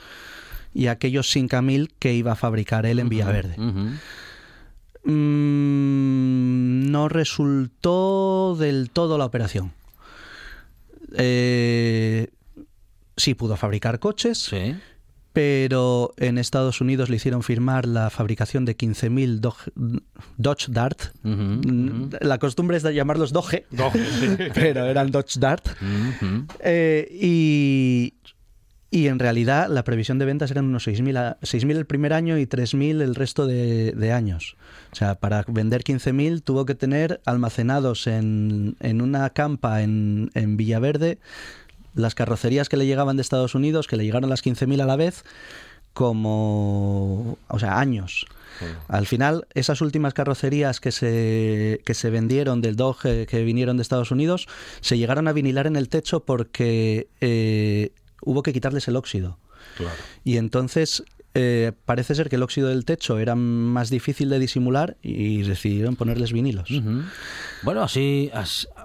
[0.74, 3.56] y aquellos 5000 que iba a fabricar él en Villaverde.
[5.04, 9.72] Mm, no resultó del todo la operación.
[11.14, 12.28] Eh,
[13.16, 14.50] sí pudo fabricar coches,
[15.36, 20.00] pero en Estados Unidos le hicieron firmar la fabricación de 15.000
[20.38, 20.98] Dodge Dart.
[22.22, 23.66] La costumbre es de llamarlos Doge,
[24.54, 25.68] pero eran Dodge Dart.
[26.60, 28.14] Eh, y,
[28.90, 33.02] y en realidad la previsión de ventas eran unos 6.000 el primer año y 3.000
[33.02, 34.56] el resto de, años.
[34.90, 40.56] O sea, para vender 15.000 tuvo que tener almacenados en, en una campa en, en
[40.56, 41.18] Villaverde
[41.96, 44.96] las carrocerías que le llegaban de Estados Unidos, que le llegaron las 15.000 a la
[44.96, 45.24] vez,
[45.92, 48.26] como, o sea, años.
[48.88, 53.82] Al final, esas últimas carrocerías que se, que se vendieron del Dodge que vinieron de
[53.82, 54.46] Estados Unidos,
[54.80, 59.38] se llegaron a vinilar en el techo porque eh, hubo que quitarles el óxido.
[60.24, 61.02] Y entonces
[61.38, 65.96] eh, parece ser que el óxido del techo era más difícil de disimular y decidieron
[65.96, 66.70] ponerles vinilos.
[67.62, 68.30] Bueno, así,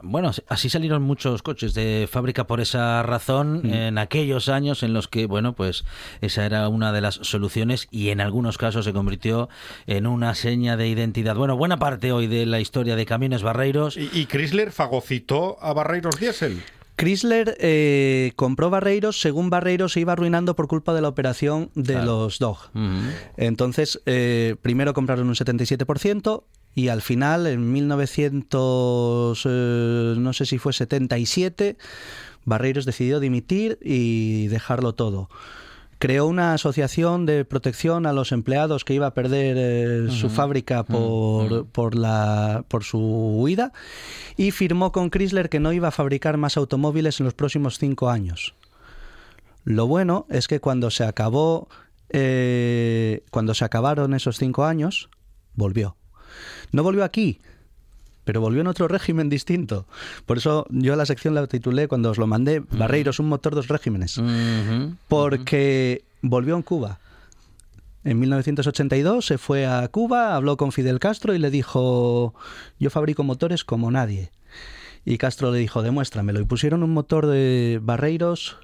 [0.01, 5.07] bueno, así salieron muchos coches de fábrica por esa razón en aquellos años en los
[5.07, 5.85] que, bueno, pues
[6.19, 9.49] esa era una de las soluciones y en algunos casos se convirtió
[9.87, 11.35] en una seña de identidad.
[11.35, 13.97] Bueno, buena parte hoy de la historia de camiones barreiros.
[13.97, 16.61] ¿Y, y Chrysler fagocitó a Barreiros Diesel?
[17.01, 21.95] Chrysler eh, compró Barreiros según Barreiros se iba arruinando por culpa de la operación de
[21.95, 22.59] los Dog.
[23.37, 26.43] Entonces, eh, primero compraron un 77%
[26.75, 31.75] y al final, en 1900, eh, no sé si fue 77,
[32.45, 35.27] Barreiros decidió dimitir y dejarlo todo
[36.01, 40.81] creó una asociación de protección a los empleados que iba a perder eh, su fábrica
[40.81, 43.71] por, por, la, por su huida
[44.35, 48.09] y firmó con Chrysler que no iba a fabricar más automóviles en los próximos cinco
[48.09, 48.55] años.
[49.63, 51.69] Lo bueno es que cuando se acabó,
[52.09, 55.07] eh, cuando se acabaron esos cinco años,
[55.53, 55.97] volvió.
[56.71, 57.41] No volvió aquí,
[58.23, 59.85] pero volvió en otro régimen distinto.
[60.25, 63.67] Por eso yo la sección la titulé cuando os lo mandé, Barreiros, un motor, dos
[63.67, 64.21] regímenes.
[65.07, 66.99] Porque volvió en Cuba.
[68.03, 72.33] En 1982 se fue a Cuba, habló con Fidel Castro y le dijo,
[72.79, 74.31] yo fabrico motores como nadie.
[75.03, 76.39] Y Castro le dijo, demuéstramelo.
[76.39, 78.57] Y pusieron un motor de Barreiros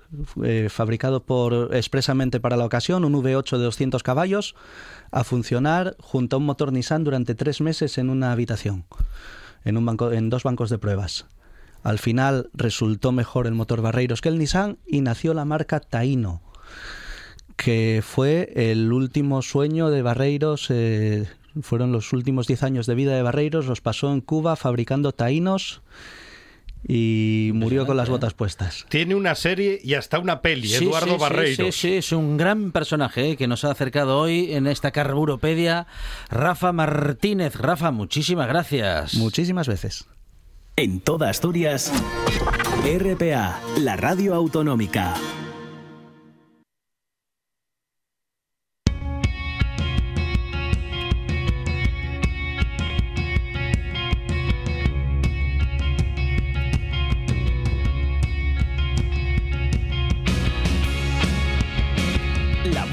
[0.44, 4.56] eh, fabricado por, expresamente para la ocasión, un V8 de 200 caballos,
[5.12, 8.86] a funcionar junto a un motor Nissan durante tres meses en una habitación
[9.68, 11.26] en, un banco, en dos bancos de pruebas.
[11.84, 16.42] Al final resultó mejor el motor Barreiros que el Nissan y nació la marca Taino,
[17.56, 20.68] que fue el último sueño de Barreiros.
[20.70, 21.28] Eh,
[21.62, 25.82] fueron los últimos 10 años de vida de Barreiros, los pasó en Cuba fabricando Tainos
[26.86, 28.86] y murió con las botas puestas.
[28.90, 31.76] Tiene una serie y hasta una peli, Eduardo Barreiros.
[31.76, 35.88] Sí, sí, es un gran personaje eh, que nos ha acercado hoy en esta carburopedia,
[36.30, 37.56] Rafa Martínez.
[37.56, 39.16] Rafa, muchísimas gracias.
[39.16, 40.06] Muchísimas veces.
[40.76, 41.92] En toda Asturias,
[42.84, 45.16] RPA, la radio autonómica.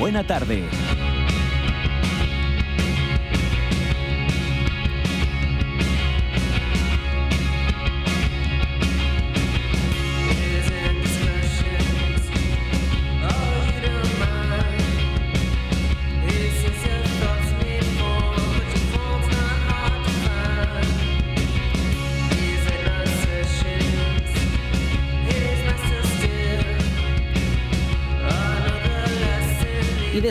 [0.04, 0.68] Buena tarde.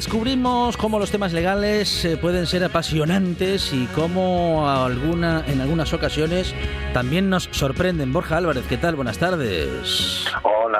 [0.03, 6.53] Descubrimos cómo los temas legales eh, pueden ser apasionantes y cómo alguna, en algunas ocasiones
[6.93, 8.11] también nos sorprenden.
[8.11, 8.97] Borja Álvarez, ¿qué tal?
[8.97, 10.25] Buenas tardes.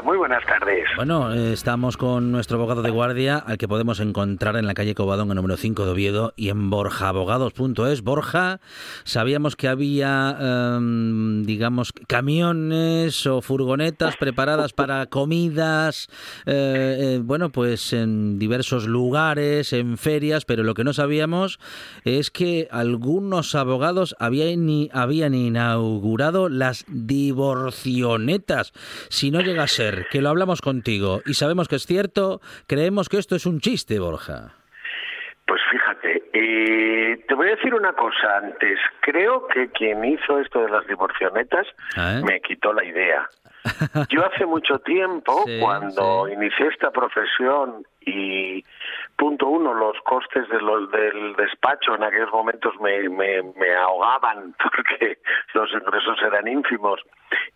[0.04, 0.86] Muy buenas tardes.
[0.98, 4.96] Bueno, eh, estamos con nuestro abogado de guardia, al que podemos encontrar en la calle
[4.96, 8.02] Cobadón, en número 5 de Oviedo, y en borjaabogados.es.
[8.02, 8.60] Borja,
[9.06, 10.38] sabíamos que había,
[10.78, 16.10] em, digamos, camiones o furgonetas preparadas para comidas,
[16.46, 21.60] eh, bueno, pues en diversos lugares, en ferias, pero lo que no sabíamos
[22.04, 28.74] es que algunos abogados habían, habían inaugurado las divorcionetas.
[29.10, 33.10] Si no llega a ser que lo hablamos contigo y sabemos que es cierto, creemos
[33.10, 34.54] que esto es un chiste, Borja.
[35.46, 38.80] Pues fíjate, eh, te voy a decir una cosa antes.
[39.02, 42.22] Creo que quien hizo esto de las divorcionetas ah, ¿eh?
[42.24, 43.28] me quitó la idea.
[44.10, 48.64] Yo hace mucho tiempo, cuando inicié esta profesión y
[49.16, 55.18] Punto uno, los costes de del despacho en aquellos momentos me, me, ahogaban porque
[55.54, 57.02] los ingresos eran ínfimos.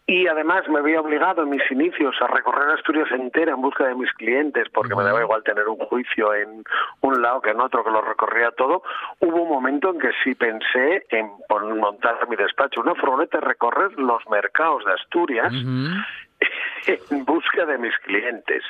[0.08, 3.96] Y además me había obligado en mis inicios a recorrer Asturias entera en busca de
[3.96, 6.64] mis clientes, porque me daba igual tener un juicio en
[7.02, 8.82] un lado que en otro, que lo recorría todo.
[9.20, 11.30] Hubo un momento en que sí pensé en
[11.78, 15.54] montar mi despacho, una furgoneta, recorrer los mercados de Asturias
[17.12, 18.64] en busca de mis clientes.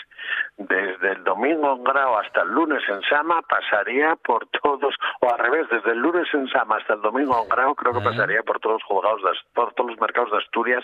[0.57, 5.39] Desde el domingo en Grau hasta el lunes en Sama pasaría por todos, o al
[5.39, 8.59] revés, desde el lunes en Sama hasta el domingo en Grau creo que pasaría por
[8.59, 9.21] todos los juzgados,
[9.53, 10.83] por todos los mercados de Asturias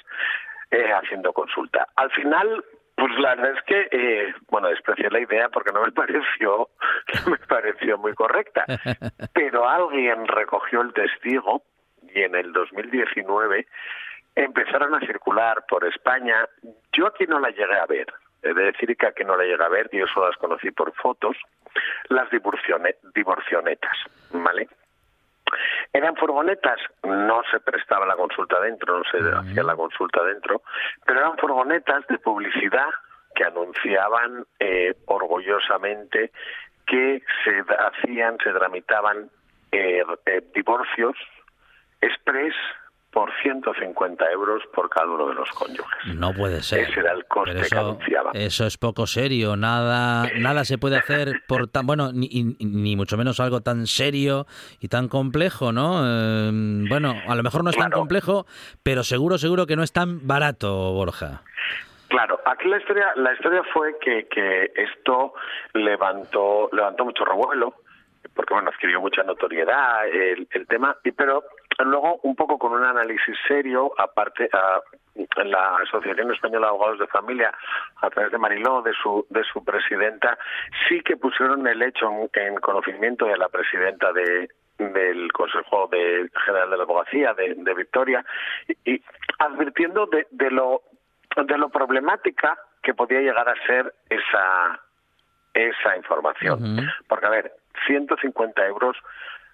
[0.71, 1.87] eh, haciendo consulta.
[1.95, 2.63] Al final,
[2.95, 6.69] pues la verdad es que, eh, bueno, desprecié la idea porque no me pareció,
[7.25, 8.65] no me pareció muy correcta.
[9.33, 11.63] Pero alguien recogió el testigo
[12.13, 13.67] y en el 2019
[14.35, 16.47] empezaron a circular por España.
[16.91, 18.07] Yo aquí no la llegué a ver,
[18.41, 20.93] he de decir que aquí no la llegué a ver, yo solo las conocí por
[20.95, 21.37] fotos,
[22.09, 23.97] las divorcionetas,
[24.31, 24.67] ¿vale?
[25.91, 30.63] Eran furgonetas, no se prestaba la consulta dentro, no se hacía la consulta dentro,
[31.05, 32.89] pero eran furgonetas de publicidad
[33.35, 36.31] que anunciaban eh, orgullosamente
[36.87, 39.29] que se hacían, se tramitaban
[39.71, 41.15] eh, eh, divorcios
[42.01, 42.53] express
[43.13, 46.15] por 150 euros por cada uno de los cónyuges.
[46.15, 46.89] No puede ser.
[46.89, 48.31] Ese era el coste eso, que anunciaba.
[48.33, 49.55] Eso es poco serio.
[49.55, 54.47] Nada, nada se puede hacer por tan bueno, ni, ni mucho menos algo tan serio
[54.79, 56.03] y tan complejo, ¿no?
[56.03, 58.47] Em, bueno, a lo mejor no es tan complejo,
[58.81, 61.43] pero seguro, seguro que no es tan barato, Borja.
[62.07, 65.33] Claro, aquí la historia, la historia fue que, que esto
[65.73, 67.75] levantó, levantó mucho revuelo
[68.35, 71.43] porque bueno, adquirió mucha notoriedad el, el tema, y, pero
[71.79, 74.81] luego un poco con un análisis serio, aparte a,
[75.43, 77.53] la Asociación Española de Abogados de Familia,
[78.01, 80.37] a través de Mariló, de su, de su presidenta,
[80.87, 86.69] sí que pusieron el hecho en, conocimiento de la presidenta de, del Consejo de General
[86.69, 88.25] de la Abogacía de, de Victoria
[88.85, 89.01] y,
[89.39, 90.81] advirtiendo de, de, lo
[91.35, 94.79] de lo problemática que podía llegar a ser esa
[95.53, 96.89] esa información.
[97.07, 97.53] Porque, a ver,
[97.85, 98.97] 150 euros,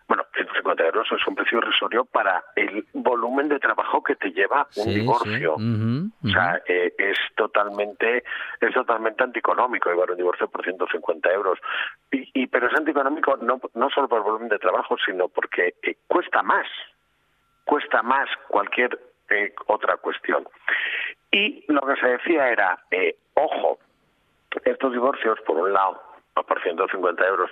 [0.09, 4.67] bueno, 150 euros es un precio irrisorio para el volumen de trabajo que te lleva
[4.75, 5.53] un divorcio.
[5.53, 8.23] O sea, eh, es totalmente
[8.59, 11.59] es totalmente anticonómico llevar un divorcio por 150 euros.
[12.11, 15.95] Y, pero es anticonómico no, no solo por el volumen de trabajo, sino porque eh,
[16.07, 16.65] cuesta más.
[17.63, 18.99] Cuesta más cualquier
[19.29, 20.47] eh, otra cuestión.
[21.31, 22.83] Y lo que se decía era,
[23.35, 23.77] ojo,
[24.65, 26.01] estos divorcios, por un lado,
[26.33, 27.51] por 150 euros,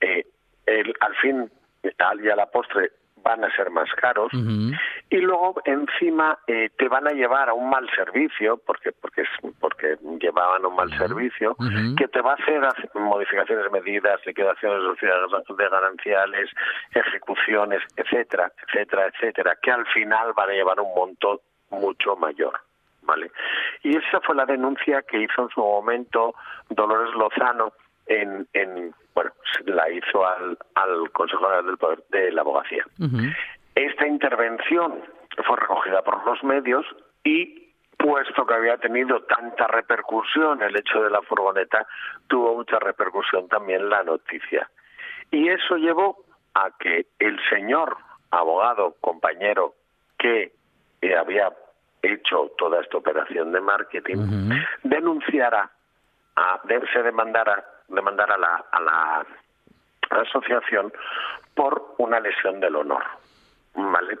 [0.00, 0.24] eh,
[0.66, 1.50] el, al fin
[1.82, 7.06] y a la postre van a ser más caros y luego encima eh, te van
[7.08, 9.24] a llevar a un mal servicio porque porque
[9.58, 11.56] porque llevaban un mal servicio
[11.96, 12.60] que te va a hacer
[12.94, 16.50] modificaciones de medidas liquidaciones de gananciales
[16.94, 22.60] ejecuciones etcétera etcétera etcétera que al final van a llevar un monto mucho mayor
[23.02, 23.30] vale
[23.82, 26.34] y esa fue la denuncia que hizo en su momento
[26.70, 27.72] Dolores Lozano
[28.08, 29.32] en, en bueno,
[29.66, 32.84] la hizo al, al Consejo General del Poder de la Abogacía.
[33.74, 35.02] Esta intervención
[35.46, 36.84] fue recogida por los medios
[37.24, 41.86] y puesto que había tenido tanta repercusión el hecho de la furgoneta,
[42.28, 44.70] tuvo mucha repercusión también la noticia.
[45.30, 47.96] Y eso llevó a que el señor
[48.30, 49.74] abogado, compañero,
[50.16, 50.52] que
[51.18, 51.52] había
[52.02, 54.50] hecho toda esta operación de marketing,
[54.84, 55.70] denunciara,
[56.36, 56.60] a,
[56.92, 59.26] se demandara demandar a la, a la
[60.22, 60.92] asociación
[61.54, 63.04] por una lesión del honor.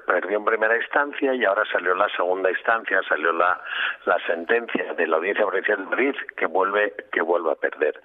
[0.06, 3.60] Perdió en primera instancia y ahora salió la segunda instancia, salió la,
[4.04, 8.00] la sentencia de la Audiencia Provincial de Madrid que vuelve, que vuelve a perder.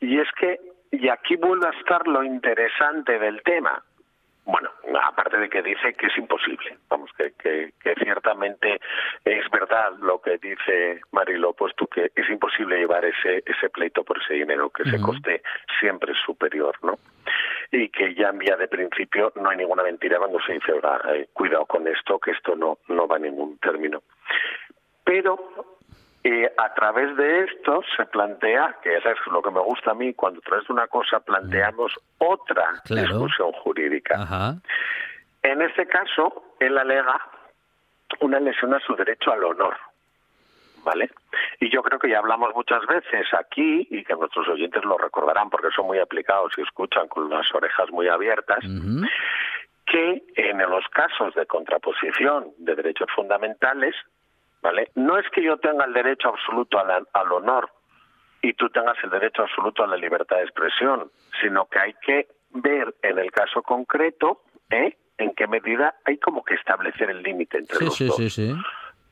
[0.00, 3.82] Y es que, y aquí vuelve a estar lo interesante del tema,
[4.44, 4.70] bueno,
[5.02, 8.80] aparte de que dice que es imposible, vamos, que, que, ciertamente
[9.24, 14.18] es verdad lo que dice Marilo, puesto que es imposible llevar ese, ese pleito por
[14.18, 15.42] ese dinero, que ese coste
[15.78, 16.98] siempre es superior, ¿no?
[17.70, 20.72] Y que ya en vía de principio no hay ninguna mentira cuando se dice,
[21.10, 24.02] eh, cuidado con esto, que esto no, no va a ningún término.
[25.04, 25.78] Pero
[26.24, 30.14] y a través de esto se plantea, que es lo que me gusta a mí,
[30.14, 34.60] cuando a través de una cosa planteamos otra discusión jurídica.
[35.42, 37.20] En este caso, él alega
[38.20, 39.76] una lesión a su derecho al honor.
[40.84, 41.10] ¿Vale?
[41.60, 45.48] Y yo creo que ya hablamos muchas veces aquí, y que nuestros oyentes lo recordarán
[45.50, 48.58] porque son muy aplicados y escuchan con las orejas muy abiertas,
[49.86, 53.94] que en los casos de contraposición de derechos fundamentales,
[54.62, 54.90] ¿vale?
[54.94, 57.70] No es que yo tenga el derecho absoluto al, honor
[58.40, 61.10] y tú tengas el derecho absoluto a la libertad de expresión,
[61.40, 64.96] sino que hay que ver en el caso concreto ¿eh?
[65.18, 68.40] en qué medida hay como que establecer el límite entre los dos.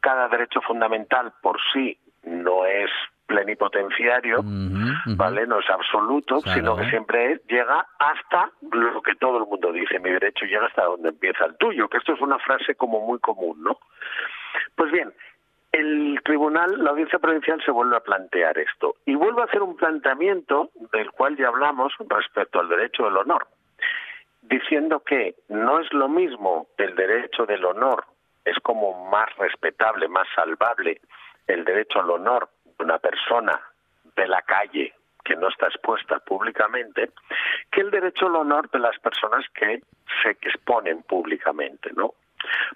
[0.01, 2.91] Cada derecho fundamental por sí no es
[3.27, 4.41] plenipotenciario,
[5.17, 5.47] ¿vale?
[5.47, 10.11] No es absoluto, sino que siempre llega hasta lo que todo el mundo dice, mi
[10.11, 13.63] derecho llega hasta donde empieza el tuyo, que esto es una frase como muy común,
[13.63, 13.79] ¿no?
[14.75, 15.13] Pues bien,
[15.73, 19.77] el tribunal, la audiencia provincial se vuelve a plantear esto y vuelve a hacer un
[19.77, 23.47] planteamiento del cual ya hablamos respecto al derecho del honor,
[24.43, 28.05] diciendo que no es lo mismo el derecho del honor,
[28.45, 31.01] es como más respetable, más salvable
[31.47, 32.49] el derecho al honor
[32.79, 33.61] una persona
[34.17, 34.95] de la calle
[35.25, 37.11] que no está expuesta públicamente
[37.71, 39.83] que el derecho al honor de las personas que
[40.23, 42.15] se exponen públicamente, ¿no?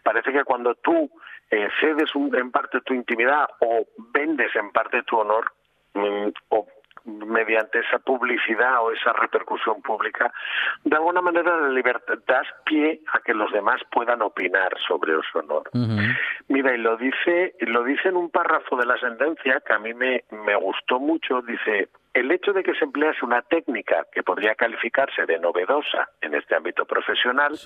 [0.02, 1.10] Parece que cuando tú
[1.50, 5.52] eh, cedes en parte tu intimidad o vendes en parte tu honor
[5.94, 6.66] mm, o
[7.04, 10.32] mediante esa publicidad o esa repercusión pública,
[10.84, 15.38] de alguna manera la libertad das pie a que los demás puedan opinar sobre su
[15.38, 15.70] honor.
[16.48, 19.92] Mira, y lo dice, lo dice en un párrafo de la sentencia que a mí
[19.94, 24.54] me, me gustó mucho, dice, el hecho de que se emplease una técnica que podría
[24.54, 27.58] calificarse de novedosa en este ámbito profesional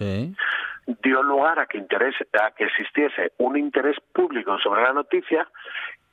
[0.87, 5.47] dio lugar a que, a que existiese un interés público sobre la noticia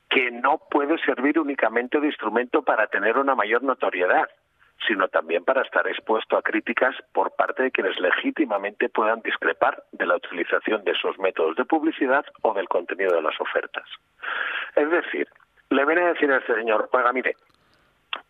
[0.09, 4.29] que no puede servir únicamente de instrumento para tener una mayor notoriedad,
[4.87, 10.05] sino también para estar expuesto a críticas por parte de quienes legítimamente puedan discrepar de
[10.05, 13.85] la utilización de esos métodos de publicidad o del contenido de las ofertas.
[14.75, 15.27] Es decir,
[15.69, 17.35] le viene a decir a este señor, oiga, mire,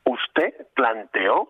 [0.05, 1.49] usted planteó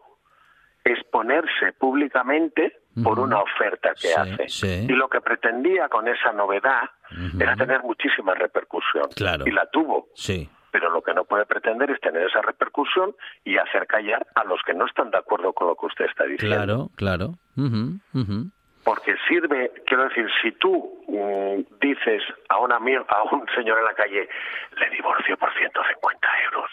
[0.83, 4.83] exponerse públicamente por una oferta que hace.
[4.83, 6.89] Y lo que pretendía con esa novedad
[7.39, 9.09] era tener muchísima repercusión.
[9.45, 10.07] Y la tuvo.
[10.15, 10.49] Sí.
[10.71, 13.15] Pero lo que no puede pretender es tener esa repercusión
[13.45, 16.25] y hacer callar a los que no están de acuerdo con lo que usted está
[16.25, 16.55] diciendo.
[16.55, 17.35] Claro, claro
[18.85, 23.83] porque sirve, quiero decir, si tú mm, dices a un amigo, a un señor en
[23.83, 24.29] la calle,
[24.77, 26.69] le divorcio por 150 euros,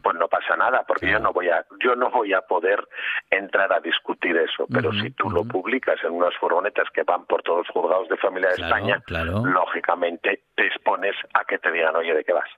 [0.00, 2.86] pues no pasa nada, porque yo no voy a, yo no voy a poder
[3.30, 4.66] entrar a discutir eso.
[4.72, 8.16] Pero si tú lo publicas en unas furgonetas que van por todos los juzgados de
[8.16, 12.48] familia de España, lógicamente te expones a que te digan, oye, ¿de qué vas?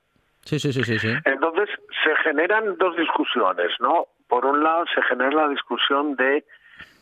[0.44, 1.14] Sí, sí, sí, sí, sí.
[1.24, 1.70] Entonces
[2.04, 4.06] se generan dos discusiones, ¿no?
[4.28, 6.44] Por un lado se genera la discusión de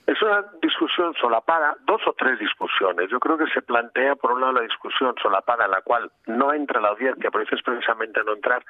[0.06, 3.10] es una discusión solapada, dos o tres discusiones.
[3.10, 6.52] Yo creo que se plantea, por un lado, la discusión solapada, en la cual no
[6.52, 8.64] entra la audiencia, por eso es precisamente no entrar,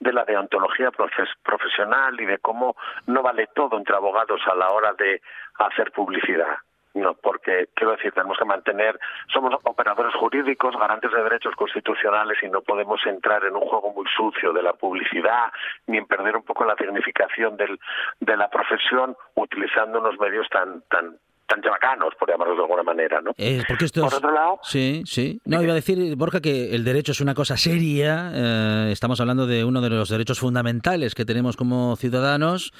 [0.00, 2.76] de la deontología profesional y de cómo
[3.06, 5.22] no vale todo entre abogados a la hora de
[5.58, 6.58] hacer publicidad.
[6.94, 8.98] No, porque quiero decir, tenemos que mantener,
[9.32, 14.06] somos operadores jurídicos, garantes de derechos constitucionales y no podemos entrar en un juego muy
[14.14, 15.50] sucio de la publicidad
[15.86, 17.78] ni en perder un poco la significación del,
[18.20, 21.16] de la profesión utilizando unos medios tan, tan,
[21.52, 23.32] tan chabacanos, por llamarlos de alguna manera, ¿no?
[23.36, 24.58] Eh, porque esto por otro lado...
[24.62, 25.38] Sí, sí.
[25.44, 28.30] No, iba a decir, Borja, que el derecho es una cosa seria.
[28.34, 32.72] Eh, estamos hablando de uno de los derechos fundamentales que tenemos como ciudadanos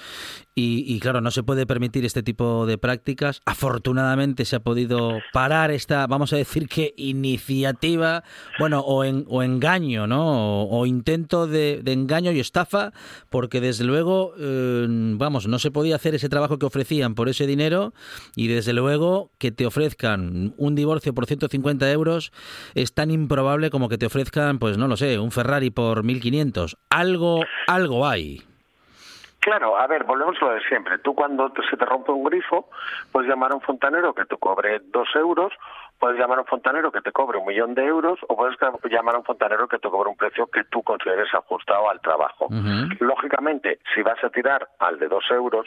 [0.54, 3.40] y, claro, no se puede permitir este tipo de prácticas.
[3.46, 8.22] Afortunadamente se ha podido parar esta, vamos a decir que iniciativa,
[8.58, 10.64] bueno, o, en, o engaño, ¿no?
[10.64, 12.92] O, intento de, engaño y estafa,
[13.30, 17.46] porque desde luego, eh, vamos, no se podía hacer ese trabajo que ofrecían por ese
[17.46, 17.94] dinero
[18.36, 22.30] y desde desde luego que te ofrezcan un divorcio por 150 euros
[22.76, 26.76] es tan improbable como que te ofrezcan, pues no lo sé, un Ferrari por 1500.
[26.88, 28.40] Algo, algo hay.
[29.40, 30.98] Claro, a ver, volvemos a lo de siempre.
[31.00, 32.68] Tú cuando se te rompe un grifo,
[33.10, 35.52] puedes llamar a un fontanero que te cobre dos euros,
[35.98, 39.16] puedes llamar a un fontanero que te cobre un millón de euros, o puedes llamar
[39.16, 42.46] a un fontanero que te cobre un precio que tú consideres ajustado al trabajo.
[43.00, 45.66] Lógicamente, si vas a tirar al de dos euros,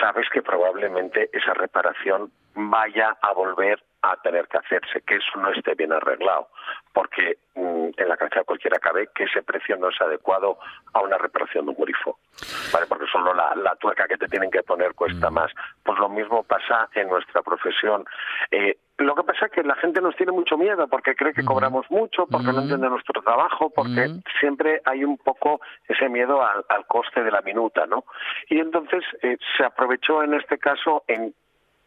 [0.00, 5.50] Sabes que probablemente esa reparación vaya a volver a tener que hacerse, que eso no
[5.50, 6.48] esté bien arreglado,
[6.92, 10.58] porque mm, en la cabeza cualquiera cabe que ese precio no es adecuado
[10.92, 12.18] a una reparación de un grifo,
[12.72, 12.86] ¿vale?
[12.86, 15.34] porque solo la, la tuerca que te tienen que poner cuesta mm.
[15.34, 15.52] más.
[15.82, 18.04] Pues lo mismo pasa en nuestra profesión.
[18.50, 21.44] Eh, lo que pasa es que la gente nos tiene mucho miedo porque cree que
[21.44, 26.86] cobramos mucho, porque no entiende nuestro trabajo, porque siempre hay un poco ese miedo al,
[26.86, 28.04] coste de la minuta, ¿no?
[28.48, 31.34] Y entonces eh, se aprovechó en este caso en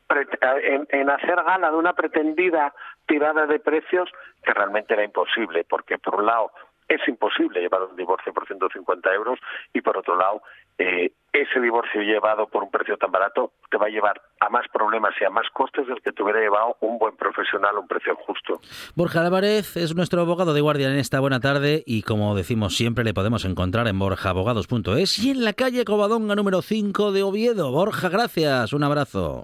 [0.09, 2.73] en, hacer gala de una pretendida
[3.05, 4.09] tirada de precios
[4.43, 6.51] que realmente era imposible, porque por un lado
[6.87, 9.39] es imposible llevar un divorcio por 150 euros
[9.73, 10.41] y por otro lado,
[10.77, 14.65] eh, ese divorcio llevado por un precio tan barato te va a llevar a más
[14.71, 17.87] problemas y a más costes del que te hubiera llevado un buen profesional a un
[17.87, 18.61] precio justo.
[18.95, 23.03] Borja Álvarez es nuestro abogado de guardia en esta buena tarde y como decimos siempre
[23.03, 27.71] le podemos encontrar en borjaabogados.es y en la calle Covadonga número 5 de Oviedo.
[27.71, 28.71] Borja, gracias.
[28.71, 29.43] Un abrazo.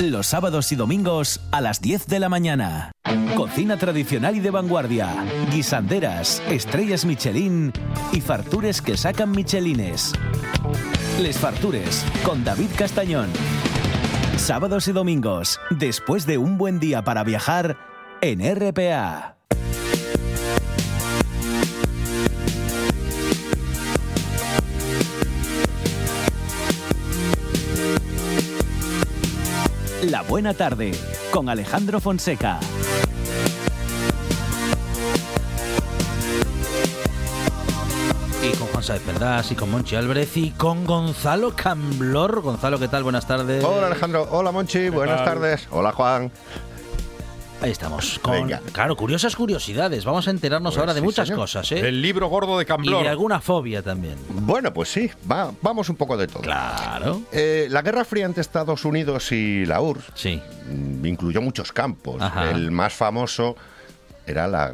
[0.00, 2.90] Los sábados y domingos a las 10 de la mañana.
[3.36, 5.26] Cocina tradicional y de vanguardia.
[5.52, 7.70] Guisanderas, estrellas Michelin
[8.10, 10.14] y fartures que sacan Michelines.
[11.20, 13.28] Les Fartures con David Castañón.
[14.38, 17.76] Sábados y domingos, después de un buen día para viajar
[18.22, 19.39] en RPA.
[30.10, 30.90] La Buena Tarde
[31.30, 32.58] con Alejandro Fonseca.
[38.42, 42.40] Y con Juan Sáez Perdás y con Monchi Álvarez y con Gonzalo Camblor.
[42.40, 43.04] Gonzalo, ¿qué tal?
[43.04, 43.62] Buenas tardes.
[43.62, 45.68] Hola Alejandro, hola Monchi, buenas tardes.
[45.70, 46.32] Hola Juan.
[47.62, 48.18] Ahí estamos.
[48.20, 50.06] Con, claro, curiosas curiosidades.
[50.06, 51.80] Vamos a enterarnos Pues ahora de muchas cosas, ¿eh?
[51.88, 53.02] El libro gordo de Y Camblor.
[53.02, 54.16] de alguna fobia también.
[54.30, 56.40] Bueno, pues sí, va- vamos un poco de todo.
[56.42, 57.20] Claro.
[57.32, 60.40] Eh, la Guerra Fría entre Estados Unidos y la URSS Sí.
[60.72, 62.22] mm, incluyó muchos campos.
[62.22, 62.50] Ajá.
[62.50, 63.56] El más famoso
[64.26, 64.72] era la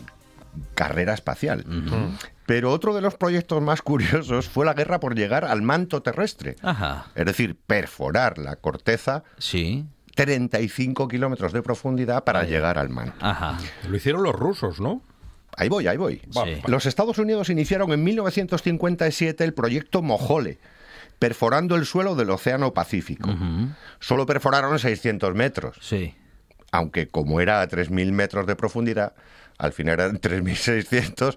[0.74, 1.64] carrera espacial.
[2.46, 6.54] Pero otro de los proyectos más curiosos fue la guerra por llegar al manto terrestre.
[6.62, 7.06] Ajá.
[7.16, 9.84] Es decir, perforar la corteza Sí.
[10.16, 13.14] 35 kilómetros de profundidad para llegar al manto.
[13.20, 13.58] Ajá.
[13.88, 15.02] Lo hicieron los rusos, ¿no?
[15.56, 16.20] Ahí voy, ahí voy.
[16.30, 16.62] Sí.
[16.66, 20.58] Los Estados Unidos iniciaron en 1957 el proyecto Mojole,
[21.18, 23.30] perforando el suelo del Océano Pacífico.
[24.00, 26.14] Solo perforaron 600 metros, Sí.
[26.72, 29.14] aunque como era a 3.000 metros de profundidad,
[29.58, 31.36] al final eran 3.600,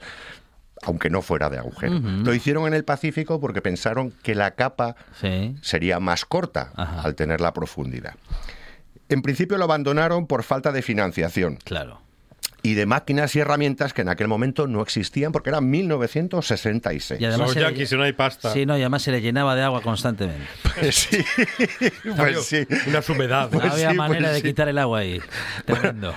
[0.83, 1.99] aunque no fuera de agujero.
[1.99, 5.55] Lo hicieron en el Pacífico porque pensaron que la capa Sí.
[5.61, 7.01] sería más corta Ajá.
[7.01, 8.15] al tener la profundidad.
[9.09, 11.99] En principio lo abandonaron por falta de financiación Claro.
[12.61, 17.19] y de máquinas y herramientas que en aquel momento no existían porque era 1966.
[17.21, 18.51] Y además Los yanquis, no hay pasta.
[18.53, 20.45] Sí, no, y además se le llenaba de agua constantemente.
[20.79, 21.17] Pues sí,
[22.15, 22.65] pues sí.
[22.87, 23.49] Una humedad.
[23.51, 24.47] No Pues había sí, manera pues de sí.
[24.47, 25.21] quitar el agua ahí.
[25.65, 26.13] Tremendo.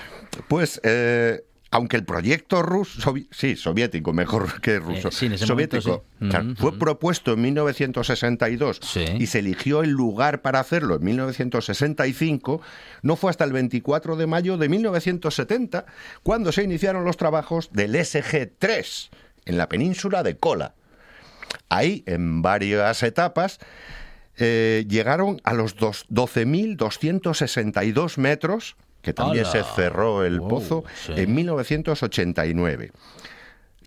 [0.47, 1.43] Pues eh,
[1.73, 6.27] aunque el proyecto ruso, sovi- sí, soviético, mejor que ruso, Eh, sí, momento soviético, sí.
[6.29, 9.05] claro, Mm, fue propuesto en 1962 Sí.
[9.19, 12.61] y se eligió el lugar para hacerlo en 1965,
[13.01, 15.87] no fue hasta el 24 de mayo de 1970
[16.21, 19.09] cuando se iniciaron los trabajos del SG-3
[19.45, 20.75] en la península de Kola.
[21.69, 23.57] Ahí, en varias etapas,
[24.37, 31.13] eh, llegaron a los dos- 12.262 metros, que también se cerró el Wow, pozo sí.
[31.15, 32.91] en 1989.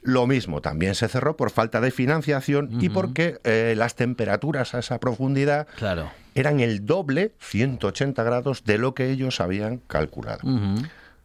[0.02, 4.78] Lo mismo, también se cerró por falta de financiación y porque eh, las temperaturas a
[4.78, 6.12] esa profundidad Claro.
[6.36, 10.42] eran el doble, 180 grados, de lo que ellos habían calculado.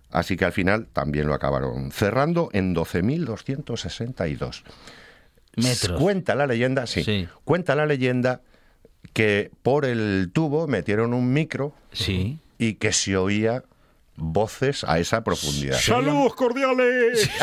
[0.09, 4.63] Así que al final también lo acabaron cerrando en 12.262.
[5.57, 5.99] Metros.
[5.99, 7.27] Cuenta la leyenda, sí, Sí.
[7.43, 8.41] Cuenta la leyenda
[9.13, 12.39] que por el tubo metieron un micro Sí.
[12.57, 13.63] y que se oía
[14.15, 15.79] voces a esa profundidad.
[15.79, 17.27] ¡Saludos cordiales!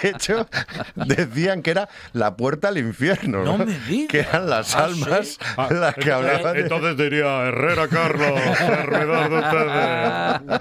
[0.00, 0.48] De hecho,
[0.94, 3.42] decían que era la puerta al infierno.
[3.44, 4.08] No me digas.
[4.08, 6.54] Que eran las ¿Ah, almas Ah, las que entonces- hablaban.
[6.54, 10.60] de- Entonces diría, Herrera Carlos, servidor de ustedes.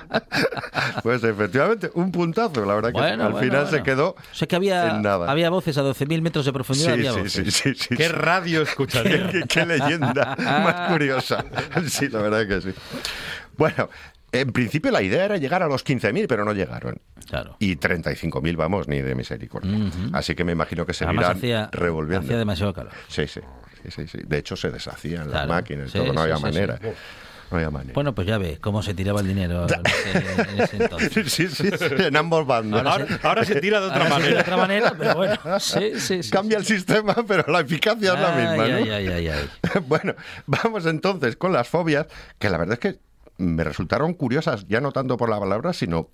[1.03, 2.65] Pues efectivamente, un puntazo.
[2.65, 3.77] La verdad que Bueno, al bueno, final bueno.
[3.77, 5.29] se quedó O sea que había, en nada.
[5.29, 6.87] había voces a 12.000 metros de profundidad.
[6.87, 7.33] Sí, había sí, voces.
[7.33, 8.11] sí, sí, sí, ¿Qué sí.
[8.11, 9.27] radio escucharía?
[9.31, 11.45] qué, qué leyenda más curiosa.
[11.87, 12.73] Sí, la verdad que sí.
[13.57, 13.89] Bueno,
[14.31, 16.99] en principio la idea era llegar a los 15.000, pero no llegaron.
[17.29, 17.55] Claro.
[17.59, 19.77] Y 35.000, vamos, ni de misericordia.
[20.13, 22.25] Así que me imagino que se Además hacía, revolviendo.
[22.25, 22.91] hacía demasiado calor.
[23.07, 23.41] Sí, sí,
[23.83, 24.19] sí, sí, sí.
[24.25, 26.77] De hecho, se deshacían las máquinas, Sí, todo, no sí, había sí, manera.
[26.81, 26.87] sí.
[27.49, 27.93] No había manera.
[27.93, 31.31] Bueno, pues ya ve cómo se tiraba el dinero en ese, en ese entonces.
[31.31, 32.85] sí, sí, en ambos bandos.
[32.85, 34.35] Ahora, ahora se tira de otra Ahora manera.
[34.35, 35.35] de otra manera, pero bueno.
[35.61, 36.29] Sí, sí, sí.
[36.29, 38.77] Cambia el sistema, pero la eficacia es la misma, Ay, ¿no?
[38.77, 39.49] ay, ay, ay, ay.
[39.87, 40.13] Bueno,
[40.45, 42.99] vamos entonces con las fobias, que la verdad es que
[43.37, 46.09] me resultaron curiosas, ya no tanto por la palabra, sino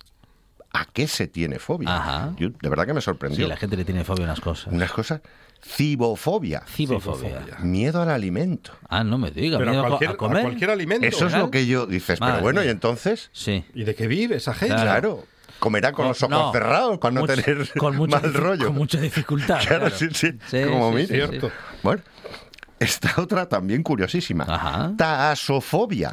[0.72, 2.32] a qué se tiene fobia.
[2.36, 3.44] Yo, de verdad que me sorprendió.
[3.44, 4.72] Sí, la gente le tiene fobia a unas cosas.
[4.72, 5.20] Unas cosas.
[5.64, 6.62] Cibofobia.
[6.66, 7.40] Cibofobia.
[7.60, 8.72] Miedo al alimento.
[8.88, 9.58] Ah, no me diga.
[9.58, 10.42] Pero miedo a cualquier, a comer.
[10.42, 11.06] cualquier alimento.
[11.06, 12.20] Eso es lo que yo dices.
[12.20, 12.68] Madre pero bueno, mía.
[12.68, 13.30] ¿y entonces?
[13.32, 13.64] Sí.
[13.74, 14.74] ¿Y de qué vive esa gente?
[14.74, 15.24] Claro.
[15.60, 18.66] Comerá con, Con- los ojos no, cerrados para no mucho- tener con mucha mal rollo.
[18.66, 19.60] Con mucha dificultad.
[19.66, 20.32] Claro, sí, sí.
[20.68, 21.06] Como sí, mire.
[21.06, 21.50] sí, Cierto.
[21.82, 22.02] Bueno,
[22.84, 24.44] esta otra también curiosísima.
[24.48, 24.92] Ajá.
[24.96, 26.12] Taasofobia.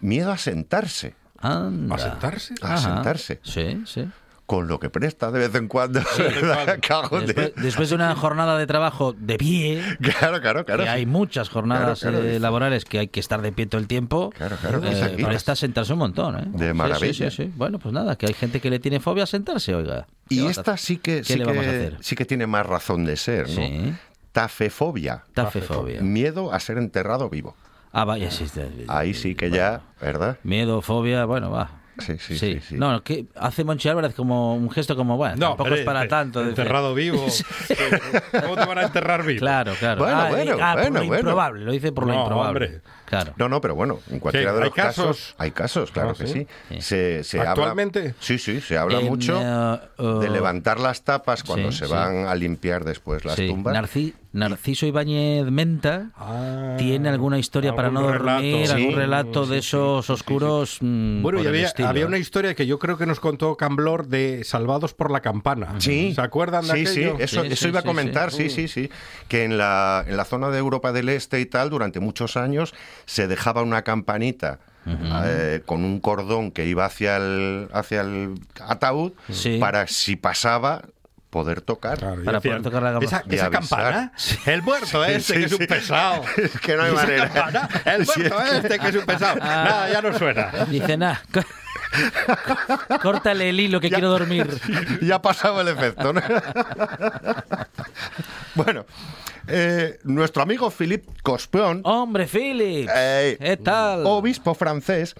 [0.00, 1.14] Miedo a sentarse.
[1.38, 1.94] Anda.
[1.94, 2.54] ¿A sentarse?
[2.62, 2.78] A Ajá.
[2.94, 3.40] sentarse.
[3.42, 4.08] Sí, sí.
[4.46, 6.00] Con lo que presta de vez en cuando.
[7.26, 10.82] Después, después de una jornada de trabajo de pie, Claro, claro, claro.
[10.84, 13.80] que hay muchas jornadas Claro, claro, eh, laborales que hay que estar de pie todo
[13.80, 16.38] el tiempo, Claro, claro, eh, presta sentarse un montón.
[16.38, 16.44] ¿eh?
[16.48, 17.30] De maravilla.
[17.30, 17.52] Sí, sí, sí.
[17.56, 20.06] Bueno, pues nada, que hay gente que le tiene fobia a sentarse, oiga.
[20.28, 21.96] ¿Qué Y esta sí que, ¿Qué sí, le vamos a que, hacer?
[22.00, 23.96] sí que tiene más razón de ser, ¿no?
[24.32, 25.24] Tafefobia.
[25.34, 26.00] Tafefobia.
[26.00, 27.54] Miedo a ser enterrado vivo.
[27.92, 28.48] Ah, vaya, sí.
[28.48, 30.38] sí, Ahí sí que ya, ¿verdad?
[30.42, 31.70] Miedo, fobia, bueno, va.
[31.98, 32.58] Sí, sí, sí.
[32.66, 32.74] sí.
[32.76, 36.08] No, que hace Monchi Álvarez como un gesto como, bueno, No, tampoco es para ente-
[36.08, 36.40] tanto.
[36.40, 36.62] dice.
[36.62, 37.22] Enterrado vivo.
[38.42, 39.40] ¿Cómo te van a enterrar vivo?
[39.40, 40.02] Claro, claro.
[40.02, 41.20] Bueno, Ah, bueno, eh, ah, por bueno, lo bueno.
[41.20, 42.64] improbable, lo dice por lo improbable.
[42.66, 42.80] hombre.
[43.12, 43.34] Claro.
[43.36, 45.34] No, no, pero bueno, en cualquiera de ¿Hay los casos, casos?
[45.36, 46.46] hay casos, claro Ah, que ¿sí?
[46.70, 46.80] sí.
[46.80, 47.98] Se, se ¿Actualmente?
[48.00, 49.78] Habla, sí, sí, se habla En, mucho eh,
[50.22, 51.92] de levantar las tapas cuando sí, se sí.
[51.92, 53.74] van a limpiar después las Sí, tumbas.
[53.76, 58.22] Narci- Narciso Ibáñez Menta Ah, tiene alguna historia para no dormir,
[58.66, 58.72] relato.
[58.72, 60.78] algún Sí, relato de esos oscuros.
[60.80, 64.94] Bueno, y había, había una historia que yo creo que nos contó Camblor de Salvados
[64.94, 65.74] por la Campana.
[65.80, 66.14] Sí.
[66.14, 67.16] ¿Se acuerdan de sí, sí, aquello?
[67.22, 68.48] eso, Sí, eso sí, iba a sí, comentar, sí.
[68.48, 68.90] sí, sí, sí,
[69.28, 72.72] que en la, en la zona de Europa del Este y tal, durante muchos años,
[73.06, 79.12] se dejaba una campanita eh, con un cordón que iba hacia el, hacia el ataúd
[79.30, 79.58] Sí.
[79.58, 80.82] para si pasaba
[81.30, 81.98] poder tocar.
[81.98, 83.06] Claro, Para poder tocar la campana.
[83.06, 83.50] Esa, esa avisar.
[83.50, 84.12] campana,
[84.44, 86.22] el muerto Sí, este sí, que es un pesado.
[86.36, 87.28] Es que no hay manera.
[87.30, 89.38] campana, el muerto es este que es un pesado.
[89.40, 89.64] Ah.
[89.68, 90.50] Nada, ya no suena.
[90.68, 91.22] Dice, nada,
[93.02, 94.48] córtale el hilo que Ya- quiero dormir.
[95.00, 96.12] ya pasaba el efecto.
[96.12, 96.20] ¿no?
[98.54, 98.84] bueno,
[99.48, 104.02] eh, nuestro amigo Philippe Cospeon, Hombre, Philip, eh, ¿qué tal?
[104.06, 105.14] obispo francés,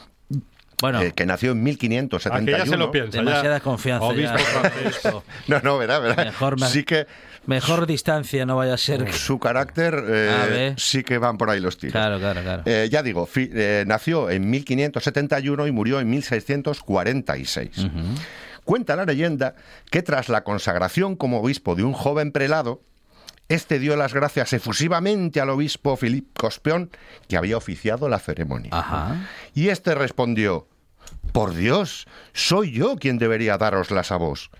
[0.80, 2.58] bueno, eh, que nació en Aquí 1571.
[2.58, 3.18] ya se lo piensa.
[3.18, 3.24] ya.
[3.24, 4.04] demasiada confianza.
[4.06, 4.44] Obispo ya.
[4.44, 5.00] francés.
[5.48, 6.24] No, no, verá, verá.
[6.24, 7.06] Mejor me- Sí que
[7.46, 9.12] Mejor distancia no vaya a ser.
[9.12, 10.74] su carácter eh, A ver.
[10.80, 11.92] sí que van por ahí los tiros.
[11.92, 12.62] Claro, claro, claro.
[12.66, 17.86] Eh, ya digo, fi- eh, nació en 1571 y murió en 1646.
[18.64, 19.56] Cuenta la leyenda
[19.90, 22.80] que tras la consagración como obispo de un joven prelado,
[23.54, 26.90] este dio las gracias efusivamente al obispo Philippe Cospeón,
[27.28, 28.70] que había oficiado la ceremonia.
[28.72, 29.16] Ajá.
[29.54, 30.66] Y este respondió,
[31.32, 34.50] por Dios, soy yo quien debería daroslas a vos.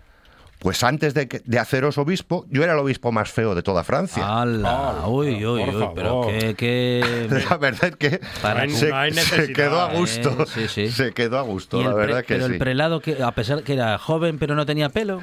[0.59, 3.83] Pues antes de, que- de haceros obispo, yo era el obispo más feo de toda
[3.83, 4.25] Francia.
[4.25, 5.09] ¡Hala!
[5.09, 7.27] Uy, uy, uy, pero qué, qué...
[7.51, 9.99] La verdad es que Para- se, No hay se quedó a ¿eh?
[9.99, 10.47] gusto.
[10.47, 10.89] Sí, sí.
[10.93, 12.53] Se quedó a gusto, la el pre- verdad que pero sí.
[12.53, 15.21] el prelado, que a pesar que era joven pero no tenía pelo.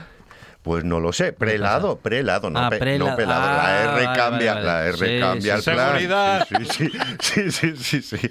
[0.61, 3.41] Pues no lo sé, prelado, prelado, no, Ah, pe- prela- no pelado.
[3.43, 4.89] ah, la R vale, cambia, vale, la vale.
[4.89, 5.87] R Sí, cambia sí, el plan.
[5.87, 6.47] Seguridad.
[7.21, 8.29] Sí, sí, sí, sí.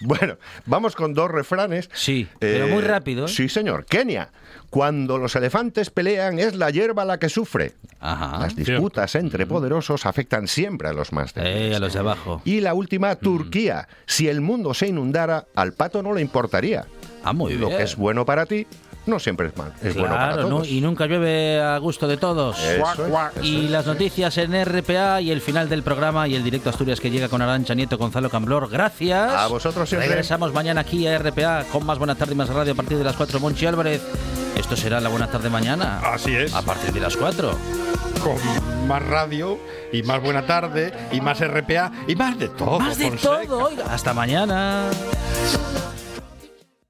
[0.00, 1.88] Bueno, vamos con dos refranes.
[1.92, 3.28] Sí, pero muy rápido, ¿eh?
[3.28, 3.84] Sí, señor.
[3.86, 4.30] Kenia.
[4.70, 7.72] Cuando los elefantes pelean es la hierba la que sufre.
[8.00, 8.38] Ajá.
[8.40, 11.72] Las disputas entre poderosos afectan siempre a los más débiles.
[11.72, 12.42] Eh, a los de abajo.
[12.44, 13.88] Y la última, Turquía.
[14.04, 16.84] Si el mundo se inundara, al pato no le importaría.
[17.24, 17.78] Ah, muy Lo bien.
[17.78, 18.66] que es bueno para ti,
[19.08, 19.72] no siempre es mal.
[19.82, 20.68] Es bueno para todos.
[20.68, 22.58] y nunca llueve a gusto de todos.
[22.58, 23.70] Eso es, eso Y es.
[23.70, 27.28] las noticias en RPA y el final del programa y el directo Asturias que llega
[27.28, 28.68] con Arancha Nieto, Gonzalo Camblor.
[28.70, 29.32] Gracias.
[29.32, 30.08] A vosotros siempre.
[30.08, 33.04] Regresamos mañana aquí a RPA con más Buena Tarde y más Radio a partir de
[33.04, 33.40] las 4.
[33.40, 34.02] Monchi Álvarez.
[34.56, 36.00] Esto será la Buena Tarde mañana.
[36.04, 36.54] Así es.
[36.54, 37.50] A partir de las 4.
[38.22, 39.58] Con más radio
[39.92, 42.80] y más buena tarde y más RPA y más de todo.
[42.80, 43.46] Más de Fonseca.
[43.46, 43.64] todo.
[43.68, 44.90] Oiga, hasta mañana.